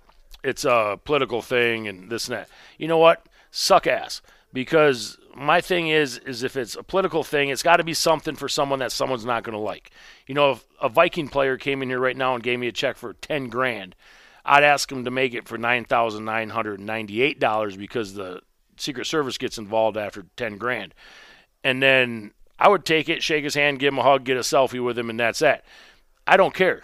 it's 0.43 0.65
a 0.65 0.99
political 1.03 1.41
thing 1.41 1.87
and 1.87 2.09
this 2.09 2.27
and 2.27 2.37
that. 2.37 2.49
You 2.77 2.87
know 2.87 2.97
what? 2.97 3.25
Suck 3.51 3.85
ass. 3.85 4.21
Because 4.53 5.17
my 5.37 5.61
thing 5.61 5.87
is, 5.87 6.17
is 6.19 6.41
if 6.41 6.55
it's 6.57 6.75
a 6.75 6.83
political 6.83 7.23
thing, 7.23 7.49
it's 7.49 7.61
got 7.61 7.77
to 7.77 7.83
be 7.83 7.93
something 7.93 8.35
for 8.35 8.49
someone 8.49 8.79
that 8.79 8.91
someone's 8.91 9.25
not 9.25 9.43
going 9.43 9.53
to 9.53 9.59
like. 9.59 9.91
You 10.25 10.33
know, 10.33 10.49
if 10.51 10.65
a 10.81 10.89
Viking 10.89 11.27
player 11.27 11.57
came 11.57 11.83
in 11.83 11.89
here 11.89 11.99
right 11.99 12.17
now 12.17 12.33
and 12.33 12.43
gave 12.43 12.57
me 12.59 12.67
a 12.67 12.71
check 12.71 12.97
for 12.97 13.13
10 13.13 13.49
grand, 13.49 13.95
I'd 14.43 14.63
ask 14.63 14.91
him 14.91 15.05
to 15.05 15.11
make 15.11 15.35
it 15.35 15.47
for 15.47 15.57
$9,998 15.57 17.77
because 17.77 18.15
the 18.15 18.41
Secret 18.77 19.05
Service 19.05 19.37
gets 19.37 19.59
involved 19.59 19.95
after 19.95 20.25
10 20.37 20.57
grand. 20.57 20.95
And 21.63 21.83
then 21.83 22.31
I 22.57 22.69
would 22.69 22.85
take 22.85 23.07
it, 23.07 23.21
shake 23.21 23.43
his 23.43 23.53
hand, 23.53 23.77
give 23.79 23.93
him 23.93 23.99
a 23.99 24.03
hug, 24.03 24.23
get 24.23 24.37
a 24.37 24.41
selfie 24.41 24.83
with 24.83 24.97
him, 24.97 25.11
and 25.11 25.19
that's 25.19 25.39
that. 25.39 25.65
I 26.25 26.37
don't 26.37 26.53
care. 26.53 26.83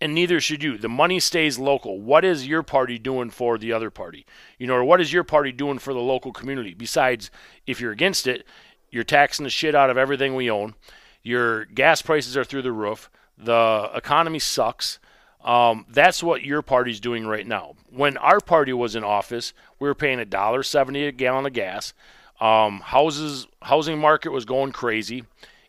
And 0.00 0.14
neither 0.14 0.40
should 0.40 0.62
you. 0.62 0.78
The 0.78 0.88
money 0.88 1.18
stays 1.18 1.58
local. 1.58 2.00
What 2.00 2.24
is 2.24 2.46
your 2.46 2.62
party 2.62 2.98
doing 2.98 3.30
for 3.30 3.58
the 3.58 3.72
other 3.72 3.90
party? 3.90 4.24
You 4.56 4.68
know, 4.68 4.74
or 4.74 4.84
what 4.84 5.00
is 5.00 5.12
your 5.12 5.24
party 5.24 5.50
doing 5.50 5.78
for 5.80 5.92
the 5.92 5.98
local 6.00 6.32
community? 6.32 6.72
Besides, 6.72 7.32
if 7.66 7.80
you're 7.80 7.90
against 7.90 8.28
it, 8.28 8.44
you're 8.90 9.02
taxing 9.02 9.42
the 9.44 9.50
shit 9.50 9.74
out 9.74 9.90
of 9.90 9.98
everything 9.98 10.36
we 10.36 10.50
own. 10.50 10.76
Your 11.22 11.64
gas 11.64 12.00
prices 12.00 12.36
are 12.36 12.44
through 12.44 12.62
the 12.62 12.72
roof. 12.72 13.10
The 13.36 13.90
economy 13.92 14.38
sucks. 14.38 15.00
Um, 15.44 15.84
that's 15.88 16.22
what 16.22 16.42
your 16.42 16.62
party's 16.62 17.00
doing 17.00 17.26
right 17.26 17.46
now. 17.46 17.74
When 17.90 18.16
our 18.16 18.40
party 18.40 18.72
was 18.72 18.94
in 18.94 19.04
office, 19.04 19.52
we 19.78 19.88
were 19.88 19.94
paying 19.94 20.20
a 20.20 20.24
dollar 20.24 20.62
seventy 20.62 21.06
a 21.06 21.12
gallon 21.12 21.46
of 21.46 21.52
gas. 21.52 21.92
Um, 22.40 22.80
houses, 22.80 23.48
housing 23.62 23.98
market 23.98 24.30
was 24.30 24.44
going 24.44 24.72
crazy. 24.72 25.24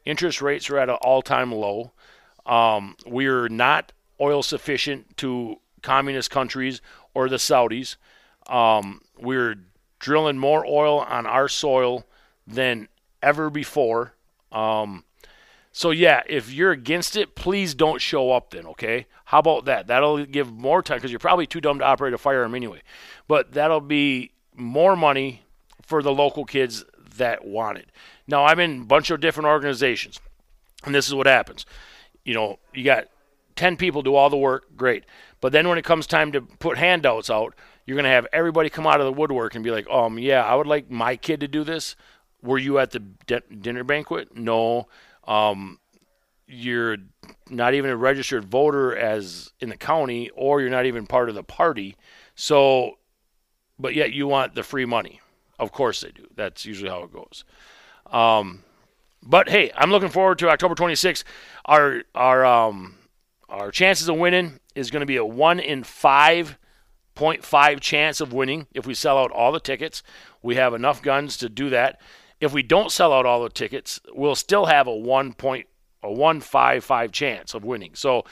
Interest 0.06 0.42
rates 0.42 0.70
were 0.70 0.78
at 0.78 0.90
an 0.90 0.98
all-time 1.02 1.52
low. 1.52 1.92
Um, 2.46 2.96
we 3.06 3.28
are 3.28 3.50
not 3.50 3.92
oil 4.22 4.44
sufficient 4.44 5.18
to 5.18 5.60
communist 5.82 6.30
countries 6.30 6.82
or 7.14 7.30
the 7.30 7.38
Saudis. 7.38 7.96
Um, 8.48 9.02
we're 9.18 9.56
drilling 10.00 10.38
more 10.38 10.66
oil 10.66 11.00
on 11.00 11.26
our 11.26 11.48
soil 11.48 12.06
than 12.48 12.88
ever 13.22 13.50
before. 13.50 14.14
Um, 14.52 15.04
so 15.72 15.92
yeah, 15.92 16.24
if 16.28 16.52
you're 16.52 16.72
against 16.72 17.16
it, 17.16 17.36
please 17.36 17.74
don't 17.74 18.02
show 18.02 18.32
up 18.32 18.52
then, 18.52 18.66
okay? 18.68 19.06
How 19.26 19.40
about 19.40 19.66
that? 19.66 19.88
That'll 19.88 20.26
give 20.26 20.52
more 20.52 20.82
time 20.82 20.98
because 20.98 21.12
you're 21.12 21.20
probably 21.20 21.46
too 21.46 21.62
dumb 21.62 21.80
to 21.80 21.86
operate 21.86 22.14
a 22.14 22.18
firearm 22.18 22.56
anyway. 22.56 22.82
But 23.28 23.54
that'll 23.54 23.82
be 23.82 24.32
more 24.56 24.96
money 24.96 25.44
for 25.84 26.02
the 26.02 26.12
local 26.12 26.46
kids 26.46 26.84
that 27.18 27.46
want 27.46 27.78
it. 27.78 27.90
Now 28.28 28.46
I'm 28.46 28.60
in 28.60 28.82
a 28.82 28.86
bunch 28.86 29.12
of 29.12 29.20
different 29.20 29.48
organizations, 29.48 30.20
and 30.86 30.96
this 30.96 31.08
is 31.08 31.14
what 31.14 31.28
happens. 31.28 31.66
You 32.24 32.34
know, 32.34 32.60
you 32.74 32.84
got 32.84 33.06
ten 33.60 33.78
people 33.78 34.02
do 34.02 34.16
all 34.16 34.30
the 34.30 34.38
work, 34.38 34.76
great. 34.76 35.06
But 35.42 35.52
then 35.52 35.68
when 35.68 35.78
it 35.78 35.86
comes 35.86 36.08
time 36.08 36.32
to 36.32 36.42
put 36.42 36.78
handouts 36.78 37.30
out, 37.30 37.54
you're 37.86 37.96
gonna 37.96 38.10
have 38.10 38.28
everybody 38.34 38.70
come 38.70 38.88
out 38.88 39.00
of 39.00 39.06
the 39.06 39.14
woodwork 39.14 39.56
and 39.56 39.64
be 39.64 39.72
like, 39.72 39.88
um, 39.90 40.18
yeah, 40.18 40.44
I 40.44 40.56
would 40.56 40.68
like 40.68 40.90
my 40.90 41.16
kid 41.16 41.40
to 41.42 41.48
do 41.48 41.64
this. 41.64 41.96
Were 42.42 42.58
you 42.58 42.80
at 42.80 42.92
the 42.92 43.00
dinner 43.00 43.84
banquet? 43.84 44.36
No 44.36 44.88
um, 45.30 45.80
you're 46.48 46.98
not 47.50 47.76
even 47.76 47.92
a 47.92 47.96
registered 47.96 48.44
voter 48.44 48.98
as 48.98 49.54
in 49.60 49.70
the 49.70 49.78
county, 49.78 50.32
or 50.32 50.60
you're 50.60 50.72
not 50.72 50.88
even 50.88 51.06
part 51.06 51.30
of 51.30 51.36
the 51.36 51.44
party. 51.44 51.96
So, 52.36 52.98
but 53.78 53.94
yet 53.94 54.12
you 54.12 54.28
want 54.28 54.56
the 54.56 54.64
free 54.64 54.86
money. 54.86 55.22
Of 55.60 55.72
course 55.72 56.02
they 56.02 56.12
do. 56.12 56.26
That's 56.36 56.66
usually 56.66 56.90
how 56.90 57.04
it 57.04 57.14
goes. 57.14 57.44
Um, 58.08 58.64
but 59.22 59.50
hey, 59.50 59.72
I'm 59.76 59.92
looking 59.92 60.10
forward 60.10 60.40
to 60.40 60.50
October 60.50 60.74
26th. 60.74 61.24
Our 61.66 62.02
our 62.16 62.44
um, 62.44 62.96
our 63.50 63.72
chances 63.72 64.08
of 64.08 64.18
winning 64.18 64.60
is 64.76 64.92
going 64.92 65.02
to 65.02 65.06
be 65.06 65.18
a 65.18 65.26
one 65.26 65.60
in 65.60 65.84
five 65.84 66.58
point 67.16 67.44
five 67.44 67.82
chance 67.82 68.22
of 68.22 68.32
winning 68.32 68.68
if 68.74 68.88
we 68.88 68.94
sell 68.94 69.18
out 69.18 69.32
all 69.32 69.52
the 69.52 69.60
tickets. 69.60 70.04
We 70.42 70.56
have 70.56 70.74
enough 70.74 71.02
guns 71.02 71.38
to 71.38 71.50
do 71.50 71.70
that. 71.72 72.00
If 72.40 72.54
we 72.54 72.64
don't 72.64 72.92
sell 72.92 73.12
out 73.12 73.26
all 73.26 73.44
the 73.44 73.50
tickets, 73.50 74.00
we'll 74.14 74.36
still 74.36 74.68
have 74.68 74.88
a 74.88 74.96
one 74.96 75.34
point 75.34 75.68
a 76.02 76.12
one 76.12 76.40
five 76.40 76.84
five 76.84 77.12
chance 77.12 77.54
of 77.54 77.66
winning. 77.66 77.96
So 77.96 78.24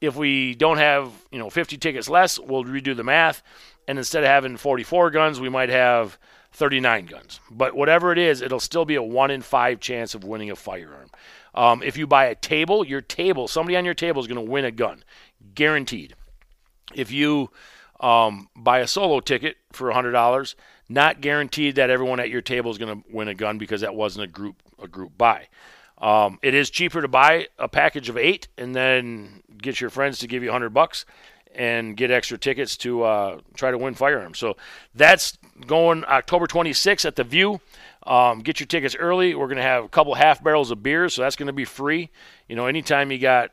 if 0.00 0.14
we 0.14 0.54
don't 0.54 0.78
have 0.78 1.10
you 1.32 1.38
know 1.38 1.50
50 1.50 1.76
tickets 1.78 2.08
less, 2.08 2.38
we'll 2.38 2.64
redo 2.64 2.94
the 2.94 3.04
math, 3.04 3.42
and 3.88 3.98
instead 3.98 4.22
of 4.22 4.28
having 4.28 4.56
44 4.56 5.10
guns, 5.10 5.40
we 5.40 5.48
might 5.48 5.70
have 5.70 6.18
39 6.52 7.06
guns. 7.06 7.40
But 7.50 7.74
whatever 7.74 8.12
it 8.12 8.18
is, 8.18 8.40
it'll 8.40 8.60
still 8.60 8.84
be 8.84 8.94
a 8.94 9.02
one 9.02 9.30
in 9.30 9.42
five 9.42 9.80
chance 9.80 10.14
of 10.14 10.24
winning 10.24 10.50
a 10.50 10.56
firearm. 10.56 11.10
Um, 11.56 11.82
if 11.82 11.96
you 11.96 12.06
buy 12.06 12.26
a 12.26 12.34
table, 12.34 12.86
your 12.86 13.00
table, 13.00 13.48
somebody 13.48 13.76
on 13.76 13.84
your 13.84 13.94
table 13.94 14.20
is 14.20 14.26
going 14.26 14.44
to 14.44 14.50
win 14.50 14.64
a 14.64 14.70
gun, 14.70 15.02
guaranteed. 15.54 16.14
If 16.94 17.10
you 17.10 17.50
um, 18.00 18.48
buy 18.54 18.80
a 18.80 18.86
solo 18.86 19.20
ticket 19.20 19.56
for 19.72 19.90
$100, 19.90 20.54
not 20.88 21.20
guaranteed 21.20 21.76
that 21.76 21.90
everyone 21.90 22.20
at 22.20 22.30
your 22.30 22.42
table 22.42 22.70
is 22.70 22.78
going 22.78 23.02
to 23.02 23.08
win 23.10 23.28
a 23.28 23.34
gun 23.34 23.58
because 23.58 23.80
that 23.80 23.94
wasn't 23.94 24.24
a 24.24 24.28
group 24.28 24.62
a 24.80 24.86
group 24.86 25.16
buy. 25.16 25.48
Um, 25.98 26.38
it 26.42 26.54
is 26.54 26.68
cheaper 26.68 27.00
to 27.00 27.08
buy 27.08 27.48
a 27.58 27.68
package 27.68 28.10
of 28.10 28.18
eight 28.18 28.48
and 28.58 28.76
then 28.76 29.42
get 29.56 29.80
your 29.80 29.88
friends 29.88 30.18
to 30.18 30.26
give 30.26 30.42
you 30.42 30.50
100 30.50 30.70
bucks 30.70 31.06
and 31.54 31.96
get 31.96 32.10
extra 32.10 32.36
tickets 32.36 32.76
to 32.76 33.02
uh, 33.02 33.40
try 33.54 33.70
to 33.70 33.78
win 33.78 33.94
firearms. 33.94 34.38
So 34.38 34.58
that's 34.94 35.38
going 35.66 36.04
October 36.04 36.46
26th 36.46 37.06
at 37.06 37.16
the 37.16 37.24
View. 37.24 37.60
Um, 38.06 38.40
get 38.40 38.60
your 38.60 38.66
tickets 38.66 38.94
early. 38.94 39.34
We're 39.34 39.48
going 39.48 39.56
to 39.56 39.62
have 39.62 39.84
a 39.84 39.88
couple 39.88 40.14
half 40.14 40.42
barrels 40.42 40.70
of 40.70 40.82
beer, 40.82 41.08
so 41.08 41.22
that's 41.22 41.36
going 41.36 41.48
to 41.48 41.52
be 41.52 41.64
free. 41.64 42.10
You 42.48 42.56
know, 42.56 42.66
anytime 42.66 43.10
you 43.10 43.18
got 43.18 43.50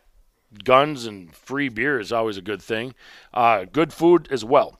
guns 0.63 1.05
and 1.05 1.33
free 1.35 1.69
beer 1.69 1.99
is 1.99 2.11
always 2.11 2.37
a 2.37 2.41
good 2.41 2.61
thing. 2.61 2.93
Uh, 3.33 3.65
good 3.65 3.91
food 3.91 4.27
as 4.31 4.45
well. 4.45 4.79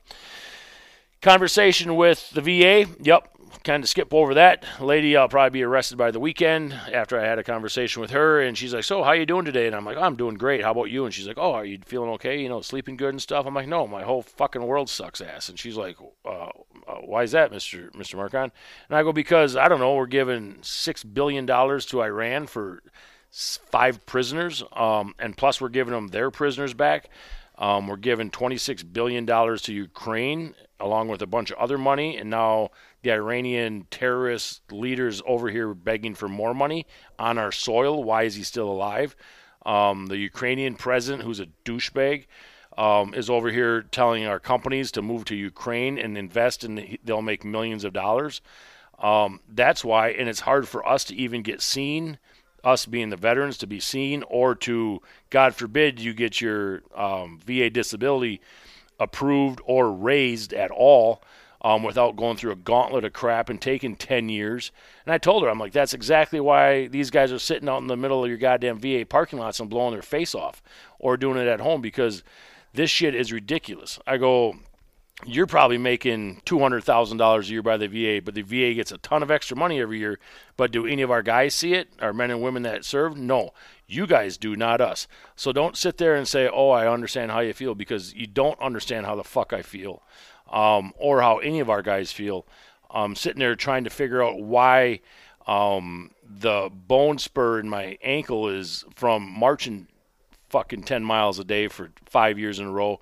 Conversation 1.22 1.96
with 1.96 2.30
the 2.32 2.42
VA. 2.42 2.86
Yep, 3.02 3.33
kind 3.64 3.84
of 3.84 3.90
skip 3.90 4.14
over 4.14 4.34
that. 4.34 4.66
Lady, 4.80 5.16
I'll 5.16 5.30
probably 5.30 5.52
be 5.52 5.64
arrested 5.64 5.98
by 5.98 6.12
the 6.12 6.20
weekend 6.20 6.74
after 6.74 7.20
I 7.20 7.26
had 7.26 7.40
a 7.40 7.44
conversation 7.44 8.02
with 8.02 8.12
her, 8.12 8.42
and 8.42 8.58
she's 8.58 8.74
like, 8.74 8.84
"So, 8.84 9.04
how 9.04 9.12
you 9.12 9.26
doing 9.26 9.46
today?" 9.46 9.68
And 9.68 9.76
I'm 9.76 9.86
like, 9.86 9.98
"I'm 9.98 10.16
doing 10.16 10.36
great. 10.36 10.64
How 10.64 10.72
about 10.72 10.90
you?" 10.90 11.06
And 11.06 11.14
she's 11.14 11.28
like, 11.28 11.38
"Oh, 11.38 11.54
are 11.54 11.66
you 11.66 11.80
feeling 11.86 12.10
okay? 12.12 12.42
You 12.42 12.50
know, 12.50 12.62
sleeping 12.62 12.98
good 12.98 13.10
and 13.10 13.22
stuff?" 13.22 13.46
I'm 13.46 13.54
like, 13.54 13.68
"No, 13.68 13.88
my 13.88 14.04
whole 14.04 14.22
fucking 14.22 14.66
world 14.66 14.90
sucks 14.90 15.22
ass." 15.22 15.50
And 15.50 15.60
she's 15.60 15.78
like, 15.78 15.98
uh, 16.26 16.50
uh, 16.88 16.96
"Why 17.04 17.24
is 17.24 17.32
that, 17.32 17.52
Mister 17.52 17.92
Mister 17.96 18.18
Marcon?" 18.18 18.52
And 18.90 18.98
I 18.98 19.04
go, 19.04 19.14
"Because 19.14 19.56
I 19.56 19.68
don't 19.68 19.80
know. 19.80 19.96
We're 19.96 20.08
giving 20.08 20.58
six 20.62 21.04
billion 21.04 21.46
dollars 21.46 21.86
to 21.88 22.02
Iran 22.02 22.48
for 22.48 22.82
five 23.32 24.06
prisoners, 24.06 24.64
um, 24.74 25.16
and 25.20 25.38
plus 25.38 25.62
we're 25.62 25.70
giving 25.70 25.94
them 25.94 26.10
their 26.10 26.32
prisoners 26.32 26.74
back." 26.74 27.10
Um, 27.56 27.88
we're 27.88 27.98
giving 27.98 28.32
$26 28.32 28.92
billion 28.94 29.28
to 29.28 29.74
Ukraine 29.74 30.56
along 30.84 31.08
with 31.08 31.22
a 31.22 31.28
bunch 31.28 31.50
of 31.50 31.58
other 31.58 31.78
money. 31.78 32.18
And 32.18 32.30
now 32.30 32.72
the 33.02 33.12
Iranian 33.12 33.88
terrorist 33.90 34.62
leaders 34.72 35.22
over 35.26 35.50
here 35.50 35.74
begging 35.74 36.14
for 36.14 36.28
more 36.28 36.54
money 36.54 36.86
on 37.18 37.38
our 37.38 37.52
soil. 37.52 38.04
Why 38.04 38.24
is 38.24 38.36
he 38.36 38.44
still 38.44 38.70
alive? 38.70 39.16
Um, 39.66 40.08
the 40.08 40.18
Ukrainian 40.18 40.76
president, 40.76 41.24
who's 41.24 41.40
a 41.40 41.48
douchebag, 41.64 42.26
um, 42.78 43.14
is 43.14 43.30
over 43.30 43.50
here 43.50 43.84
telling 43.84 44.26
our 44.26 44.40
companies 44.40 44.92
to 44.92 45.02
move 45.02 45.24
to 45.26 45.36
Ukraine 45.36 45.98
and 45.98 46.18
invest, 46.18 46.66
and 46.66 46.98
they'll 47.04 47.22
make 47.22 47.46
millions 47.46 47.86
of 47.86 47.94
dollars. 47.94 48.42
Um, 49.00 49.40
that's 49.48 49.86
why, 49.86 50.10
and 50.10 50.28
it's 50.28 50.42
hard 50.42 50.68
for 50.68 50.86
us 50.88 51.06
to 51.06 51.16
even 51.16 51.44
get 51.44 51.62
seen 51.62 52.18
us 52.64 52.86
being 52.86 53.10
the 53.10 53.18
veterans 53.18 53.58
to 53.58 53.68
be 53.68 53.80
seen, 53.80 54.24
or 54.28 54.56
to, 54.56 55.02
God 55.30 55.54
forbid, 55.54 56.00
you 56.00 56.14
get 56.14 56.40
your 56.40 56.82
um, 56.96 57.40
VA 57.46 57.70
disability 57.70 58.42
approved 59.04 59.62
or 59.66 59.92
raised 59.92 60.54
at 60.54 60.72
all 60.72 61.22
um, 61.64 61.84
without 61.84 62.16
going 62.16 62.36
through 62.36 62.52
a 62.52 62.58
gauntlet 62.58 63.06
of 63.06 63.14
crap 63.14 63.50
and 63.50 63.62
taking 63.62 63.96
10 63.96 64.30
years. 64.30 64.72
And 65.06 65.14
I 65.14 65.18
told 65.18 65.44
her, 65.44 65.50
I'm 65.50 65.60
like, 65.60 65.72
that's 65.72 65.94
exactly 65.94 66.40
why 66.40 66.88
these 66.88 67.10
guys 67.10 67.32
are 67.32 67.40
sitting 67.40 67.70
out 67.70 67.82
in 67.82 67.88
the 67.88 67.98
middle 67.98 68.24
of 68.24 68.30
your 68.30 68.38
goddamn 68.38 68.80
VA 68.80 69.06
parking 69.08 69.40
lots 69.40 69.60
and 69.60 69.70
blowing 69.70 69.94
their 69.94 70.02
face 70.02 70.36
off 70.36 70.62
or 71.00 71.16
doing 71.16 71.38
it 71.38 71.48
at 71.48 71.62
home 71.62 71.82
because 71.82 72.24
this 72.74 72.90
shit 72.90 73.16
is 73.16 73.32
ridiculous. 73.32 74.00
I 74.06 74.18
go, 74.18 74.56
you're 75.26 75.48
probably 75.48 75.78
making 75.78 76.42
two 76.44 76.60
hundred 76.60 76.84
thousand 76.84 77.18
dollars 77.18 77.48
a 77.48 77.54
year 77.54 77.62
by 77.62 77.78
the 77.78 77.88
VA, 77.88 78.22
but 78.22 78.34
the 78.34 78.42
VA 78.42 78.74
gets 78.74 78.92
a 78.92 78.98
ton 78.98 79.24
of 79.24 79.32
extra 79.32 79.56
money 79.56 79.80
every 79.80 80.00
year. 80.00 80.20
But 80.58 80.72
do 80.72 80.86
any 80.86 81.02
of 81.02 81.12
our 81.12 81.22
guys 81.22 81.56
see 81.56 81.74
it? 81.74 81.90
Our 82.00 82.14
men 82.14 82.32
and 82.32 82.42
women 82.42 82.64
that 82.64 82.84
serve? 82.84 83.16
No, 83.16 83.52
you 83.94 84.08
guys 84.08 84.38
do, 84.38 84.56
not 84.56 84.82
us. 84.82 85.08
So 85.36 85.52
don't 85.52 85.78
sit 85.78 85.98
there 85.98 86.16
and 86.16 86.28
say, 86.28 86.48
"Oh, 86.48 86.70
I 86.70 86.92
understand 86.92 87.32
how 87.32 87.40
you 87.40 87.54
feel," 87.54 87.76
because 87.76 88.14
you 88.14 88.28
don't 88.28 88.60
understand 88.60 89.06
how 89.06 89.16
the 89.16 89.24
fuck 89.24 89.54
I 89.54 89.62
feel, 89.62 90.04
um, 90.52 90.94
or 90.98 91.22
how 91.22 91.38
any 91.40 91.60
of 91.60 91.70
our 91.70 91.82
guys 91.82 92.12
feel. 92.12 92.46
Um, 92.92 93.16
sitting 93.16 93.40
there 93.40 93.56
trying 93.56 93.86
to 93.86 93.90
figure 93.90 94.24
out 94.24 94.40
why 94.40 95.00
um, 95.48 96.12
the 96.24 96.70
bone 96.72 97.18
spur 97.18 97.60
in 97.60 97.68
my 97.68 97.98
ankle 98.02 98.50
is 98.50 98.86
from 98.96 99.30
marching 99.30 99.88
fucking 100.50 100.84
10 100.84 101.04
miles 101.04 101.40
a 101.40 101.44
day 101.44 101.68
for 101.68 101.92
five 102.06 102.38
years 102.38 102.60
in 102.60 102.68
a 102.68 102.72
row 102.72 103.02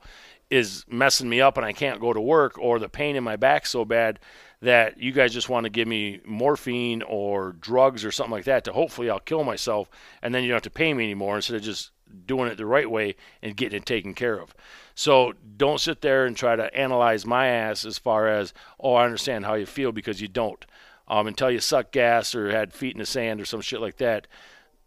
is 0.49 0.85
messing 0.89 1.29
me 1.29 1.41
up 1.41 1.57
and 1.57 1.65
I 1.65 1.73
can't 1.73 1.99
go 1.99 2.13
to 2.13 2.21
work, 2.21 2.57
or 2.59 2.77
the 2.77 2.89
pain 2.89 3.15
in 3.15 3.23
my 3.23 3.37
back 3.37 3.65
so 3.65 3.85
bad 3.85 4.19
that 4.61 5.01
you 5.01 5.11
guys 5.11 5.33
just 5.33 5.49
want 5.49 5.63
to 5.63 5.69
give 5.69 5.87
me 5.87 6.19
morphine 6.25 7.01
or 7.01 7.53
drugs 7.53 8.05
or 8.05 8.11
something 8.11 8.31
like 8.31 8.45
that 8.45 8.63
to 8.65 8.73
hopefully 8.73 9.09
I'll 9.09 9.19
kill 9.19 9.43
myself 9.43 9.89
and 10.21 10.33
then 10.33 10.43
you 10.43 10.49
don't 10.49 10.57
have 10.57 10.63
to 10.63 10.69
pay 10.69 10.93
me 10.93 11.03
anymore 11.03 11.35
instead 11.35 11.55
of 11.55 11.63
just 11.63 11.91
doing 12.25 12.51
it 12.51 12.57
the 12.57 12.65
right 12.65 12.89
way 12.89 13.15
and 13.41 13.57
getting 13.57 13.77
it 13.77 13.85
taken 13.85 14.13
care 14.13 14.39
of. 14.39 14.53
So 14.93 15.33
don't 15.57 15.79
sit 15.79 16.01
there 16.01 16.25
and 16.25 16.35
try 16.35 16.55
to 16.55 16.73
analyze 16.75 17.25
my 17.25 17.47
ass 17.47 17.85
as 17.85 17.97
far 17.97 18.27
as, 18.27 18.53
oh, 18.79 18.93
I 18.93 19.05
understand 19.05 19.45
how 19.45 19.55
you 19.55 19.65
feel 19.65 19.91
because 19.91 20.21
you 20.21 20.27
don't. 20.27 20.63
Um, 21.07 21.27
until 21.27 21.49
you 21.51 21.59
suck 21.59 21.91
gas 21.91 22.35
or 22.35 22.51
had 22.51 22.73
feet 22.73 22.93
in 22.93 22.99
the 22.99 23.05
sand 23.05 23.41
or 23.41 23.45
some 23.45 23.61
shit 23.61 23.81
like 23.81 23.97
that, 23.97 24.27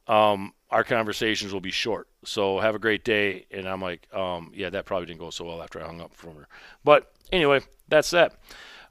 um, 0.06 0.52
our 0.70 0.84
conversations 0.84 1.52
will 1.52 1.60
be 1.60 1.70
short. 1.70 2.08
So 2.24 2.60
have 2.60 2.74
a 2.74 2.78
great 2.78 3.04
day. 3.04 3.46
And 3.50 3.68
I'm 3.68 3.80
like, 3.80 4.06
um, 4.14 4.52
yeah, 4.54 4.70
that 4.70 4.84
probably 4.84 5.06
didn't 5.06 5.20
go 5.20 5.30
so 5.30 5.44
well 5.44 5.62
after 5.62 5.80
I 5.82 5.86
hung 5.86 6.00
up 6.00 6.14
from 6.14 6.36
her. 6.36 6.48
But 6.84 7.12
anyway, 7.32 7.60
that's 7.88 8.10
that. 8.10 8.34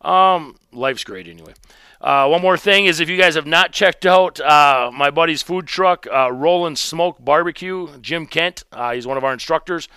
Um, 0.04 0.58
life's 0.72 1.04
great 1.04 1.28
anyway. 1.28 1.54
Uh, 2.02 2.28
one 2.28 2.42
more 2.42 2.58
thing 2.58 2.86
is 2.86 3.00
if 3.00 3.08
you 3.08 3.18
guys 3.18 3.36
have 3.36 3.46
not 3.46 3.72
checked 3.72 4.06
out 4.06 4.40
uh, 4.42 4.92
my 4.94 5.10
buddy's 5.10 5.42
food 5.42 5.68
truck, 5.68 6.06
uh, 6.08 6.30
Rollin' 6.32 6.76
Smoke 6.76 7.24
Barbecue, 7.24 7.98
Jim 8.00 8.26
Kent, 8.26 8.66
uh, 8.74 8.92
he's 8.92 9.08
one 9.08 9.16
of 9.16 9.24
our 9.24 9.32
instructors. 9.32 9.88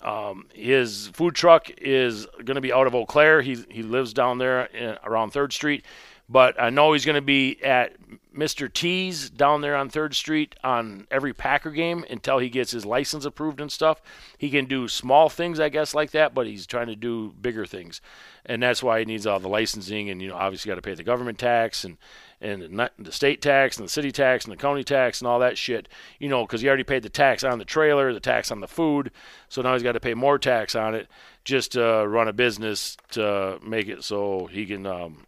Um, 0.00 0.46
his 0.54 1.08
food 1.08 1.34
truck 1.34 1.68
is 1.78 2.26
going 2.44 2.54
to 2.54 2.60
be 2.60 2.72
out 2.72 2.86
of 2.86 2.94
Eau 2.94 3.04
Claire. 3.04 3.42
He, 3.42 3.64
he 3.68 3.82
lives 3.82 4.12
down 4.12 4.38
there 4.38 4.66
in, 4.66 4.96
around 5.02 5.32
3rd 5.32 5.52
Street. 5.52 5.84
But 6.28 6.60
I 6.60 6.70
know 6.70 6.92
he's 6.92 7.06
going 7.06 7.14
to 7.14 7.22
be 7.22 7.62
at 7.62 7.96
Mr. 8.38 8.72
T's 8.72 9.30
down 9.30 9.62
there 9.62 9.74
on 9.74 9.90
3rd 9.90 10.14
Street 10.14 10.54
on 10.62 11.06
every 11.10 11.32
Packer 11.32 11.70
game 11.70 12.04
until 12.08 12.38
he 12.38 12.48
gets 12.48 12.70
his 12.70 12.86
license 12.86 13.24
approved 13.24 13.60
and 13.60 13.72
stuff. 13.72 14.00
He 14.36 14.50
can 14.50 14.66
do 14.66 14.86
small 14.86 15.28
things, 15.28 15.58
I 15.58 15.70
guess, 15.70 15.94
like 15.94 16.12
that, 16.12 16.34
but 16.34 16.46
he's 16.46 16.66
trying 16.66 16.86
to 16.86 16.96
do 16.96 17.34
bigger 17.40 17.66
things. 17.66 18.00
And 18.46 18.62
that's 18.62 18.82
why 18.82 19.00
he 19.00 19.04
needs 19.06 19.26
all 19.26 19.40
the 19.40 19.48
licensing 19.48 20.08
and, 20.10 20.22
you 20.22 20.28
know, 20.28 20.36
obviously 20.36 20.68
got 20.68 20.76
to 20.76 20.82
pay 20.82 20.94
the 20.94 21.02
government 21.02 21.38
tax 21.38 21.84
and, 21.84 21.96
and 22.40 22.90
the 22.98 23.12
state 23.12 23.42
tax 23.42 23.76
and 23.76 23.86
the 23.86 23.90
city 23.90 24.12
tax 24.12 24.44
and 24.44 24.52
the 24.52 24.56
county 24.56 24.84
tax 24.84 25.20
and 25.20 25.28
all 25.28 25.40
that 25.40 25.58
shit, 25.58 25.88
you 26.18 26.28
know, 26.28 26.44
because 26.44 26.60
he 26.60 26.68
already 26.68 26.84
paid 26.84 27.02
the 27.02 27.08
tax 27.08 27.42
on 27.42 27.58
the 27.58 27.64
trailer, 27.64 28.12
the 28.12 28.20
tax 28.20 28.52
on 28.52 28.60
the 28.60 28.68
food. 28.68 29.10
So 29.48 29.62
now 29.62 29.72
he's 29.72 29.82
got 29.82 29.92
to 29.92 30.00
pay 30.00 30.14
more 30.14 30.38
tax 30.38 30.76
on 30.76 30.94
it 30.94 31.08
just 31.44 31.72
to 31.72 32.06
run 32.06 32.28
a 32.28 32.32
business 32.32 32.96
to 33.12 33.58
make 33.66 33.88
it 33.88 34.04
so 34.04 34.46
he 34.46 34.64
can 34.66 34.86
um, 34.86 35.24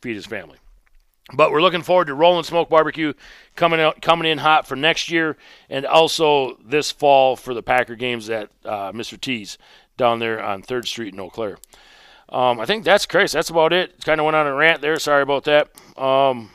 feed 0.00 0.16
his 0.16 0.26
family. 0.26 0.58
But 1.32 1.52
we're 1.52 1.62
looking 1.62 1.82
forward 1.82 2.06
to 2.06 2.14
Rolling 2.14 2.44
Smoke 2.44 2.68
Barbecue 2.68 3.12
coming 3.54 3.80
out, 3.80 4.02
coming 4.02 4.30
in 4.30 4.38
hot 4.38 4.66
for 4.66 4.74
next 4.76 5.10
year, 5.10 5.36
and 5.68 5.86
also 5.86 6.56
this 6.64 6.90
fall 6.90 7.36
for 7.36 7.54
the 7.54 7.62
Packer 7.62 7.94
games 7.94 8.28
at 8.30 8.50
uh, 8.64 8.92
Mr. 8.92 9.20
T's 9.20 9.58
down 9.96 10.18
there 10.18 10.42
on 10.42 10.62
Third 10.62 10.88
Street 10.88 11.14
in 11.14 11.20
Eau 11.20 11.30
Claire. 11.30 11.58
Um, 12.28 12.60
I 12.60 12.66
think 12.66 12.84
that's 12.84 13.06
crazy. 13.06 13.36
That's 13.36 13.50
about 13.50 13.72
it. 13.72 14.04
Kind 14.04 14.20
of 14.20 14.24
went 14.24 14.36
on 14.36 14.46
a 14.46 14.54
rant 14.54 14.80
there. 14.80 14.98
Sorry 14.98 15.22
about 15.22 15.44
that. 15.44 15.70
Um, 15.96 16.50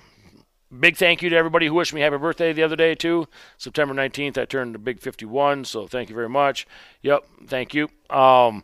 big 0.79 0.97
thank 0.97 1.21
you 1.21 1.29
to 1.29 1.35
everybody 1.35 1.67
who 1.67 1.73
wished 1.73 1.93
me 1.93 2.01
happy 2.01 2.17
birthday 2.17 2.53
the 2.53 2.63
other 2.63 2.75
day 2.75 2.95
too. 2.95 3.27
September 3.57 3.93
19th, 3.93 4.37
I 4.37 4.45
turned 4.45 4.75
a 4.75 4.79
big 4.79 4.99
51. 4.99 5.65
So 5.65 5.87
thank 5.87 6.09
you 6.09 6.15
very 6.15 6.29
much. 6.29 6.65
Yep, 7.01 7.25
thank 7.47 7.73
you. 7.73 7.89
Um, 8.10 8.63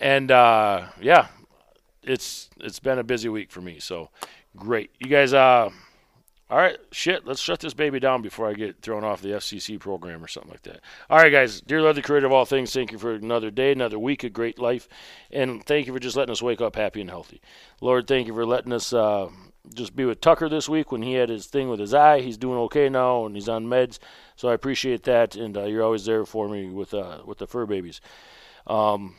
and 0.00 0.30
uh, 0.30 0.86
yeah, 1.00 1.28
it's 2.02 2.50
it's 2.60 2.80
been 2.80 2.98
a 2.98 3.04
busy 3.04 3.28
week 3.28 3.50
for 3.50 3.60
me. 3.60 3.78
So 3.78 4.10
great. 4.56 4.90
You 4.98 5.08
guys, 5.08 5.32
uh, 5.32 5.70
all 6.50 6.58
right, 6.58 6.78
shit. 6.90 7.26
Let's 7.26 7.40
shut 7.40 7.60
this 7.60 7.74
baby 7.74 7.98
down 7.98 8.20
before 8.20 8.48
I 8.48 8.54
get 8.54 8.82
thrown 8.82 9.04
off 9.04 9.22
the 9.22 9.30
FCC 9.30 9.78
program 9.80 10.22
or 10.22 10.28
something 10.28 10.50
like 10.50 10.62
that. 10.62 10.80
All 11.08 11.18
right, 11.18 11.32
guys. 11.32 11.60
Dear 11.60 11.80
Lord, 11.80 11.96
the 11.96 12.02
Creator 12.02 12.26
of 12.26 12.32
all 12.32 12.44
things, 12.44 12.72
thank 12.72 12.92
you 12.92 12.98
for 12.98 13.12
another 13.12 13.50
day, 13.50 13.72
another 13.72 13.98
week 13.98 14.22
of 14.24 14.32
great 14.32 14.58
life, 14.58 14.88
and 15.30 15.64
thank 15.64 15.86
you 15.86 15.92
for 15.92 15.98
just 15.98 16.16
letting 16.16 16.32
us 16.32 16.42
wake 16.42 16.60
up 16.60 16.76
happy 16.76 17.00
and 17.00 17.10
healthy. 17.10 17.40
Lord, 17.80 18.06
thank 18.06 18.26
you 18.26 18.34
for 18.34 18.44
letting 18.44 18.72
us. 18.72 18.92
Uh, 18.92 19.30
just 19.74 19.94
be 19.94 20.04
with 20.04 20.20
Tucker 20.20 20.48
this 20.48 20.68
week 20.68 20.90
when 20.90 21.02
he 21.02 21.14
had 21.14 21.28
his 21.28 21.46
thing 21.46 21.68
with 21.68 21.78
his 21.78 21.94
eye. 21.94 22.20
He's 22.20 22.36
doing 22.36 22.58
okay 22.58 22.88
now 22.88 23.26
and 23.26 23.34
he's 23.34 23.48
on 23.48 23.66
meds, 23.66 23.98
so 24.36 24.48
I 24.48 24.54
appreciate 24.54 25.04
that. 25.04 25.36
And 25.36 25.56
uh, 25.56 25.64
you're 25.64 25.84
always 25.84 26.04
there 26.04 26.24
for 26.24 26.48
me 26.48 26.68
with 26.68 26.92
uh, 26.92 27.20
with 27.24 27.38
the 27.38 27.46
fur 27.46 27.64
babies. 27.64 28.00
Um, 28.66 29.14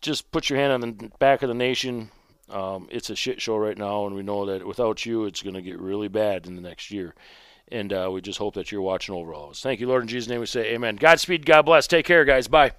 just 0.00 0.30
put 0.30 0.48
your 0.48 0.58
hand 0.58 0.72
on 0.72 0.80
the 0.80 1.10
back 1.18 1.42
of 1.42 1.48
the 1.48 1.54
nation. 1.54 2.10
Um, 2.48 2.88
it's 2.90 3.10
a 3.10 3.16
shit 3.16 3.40
show 3.40 3.56
right 3.56 3.76
now, 3.76 4.06
and 4.06 4.14
we 4.14 4.22
know 4.22 4.46
that 4.46 4.66
without 4.66 5.04
you, 5.04 5.26
it's 5.26 5.42
going 5.42 5.54
to 5.54 5.62
get 5.62 5.78
really 5.78 6.08
bad 6.08 6.46
in 6.46 6.56
the 6.56 6.62
next 6.62 6.90
year. 6.90 7.14
And 7.70 7.92
uh, 7.92 8.08
we 8.10 8.22
just 8.22 8.38
hope 8.38 8.54
that 8.54 8.72
you're 8.72 8.80
watching 8.80 9.14
over 9.14 9.34
all 9.34 9.44
of 9.46 9.50
us. 9.50 9.62
Thank 9.62 9.80
you, 9.80 9.88
Lord. 9.88 10.02
In 10.02 10.08
Jesus' 10.08 10.28
name 10.28 10.40
we 10.40 10.46
say 10.46 10.72
amen. 10.72 10.96
Godspeed. 10.96 11.44
God 11.44 11.62
bless. 11.62 11.86
Take 11.86 12.06
care, 12.06 12.24
guys. 12.24 12.48
Bye. 12.48 12.72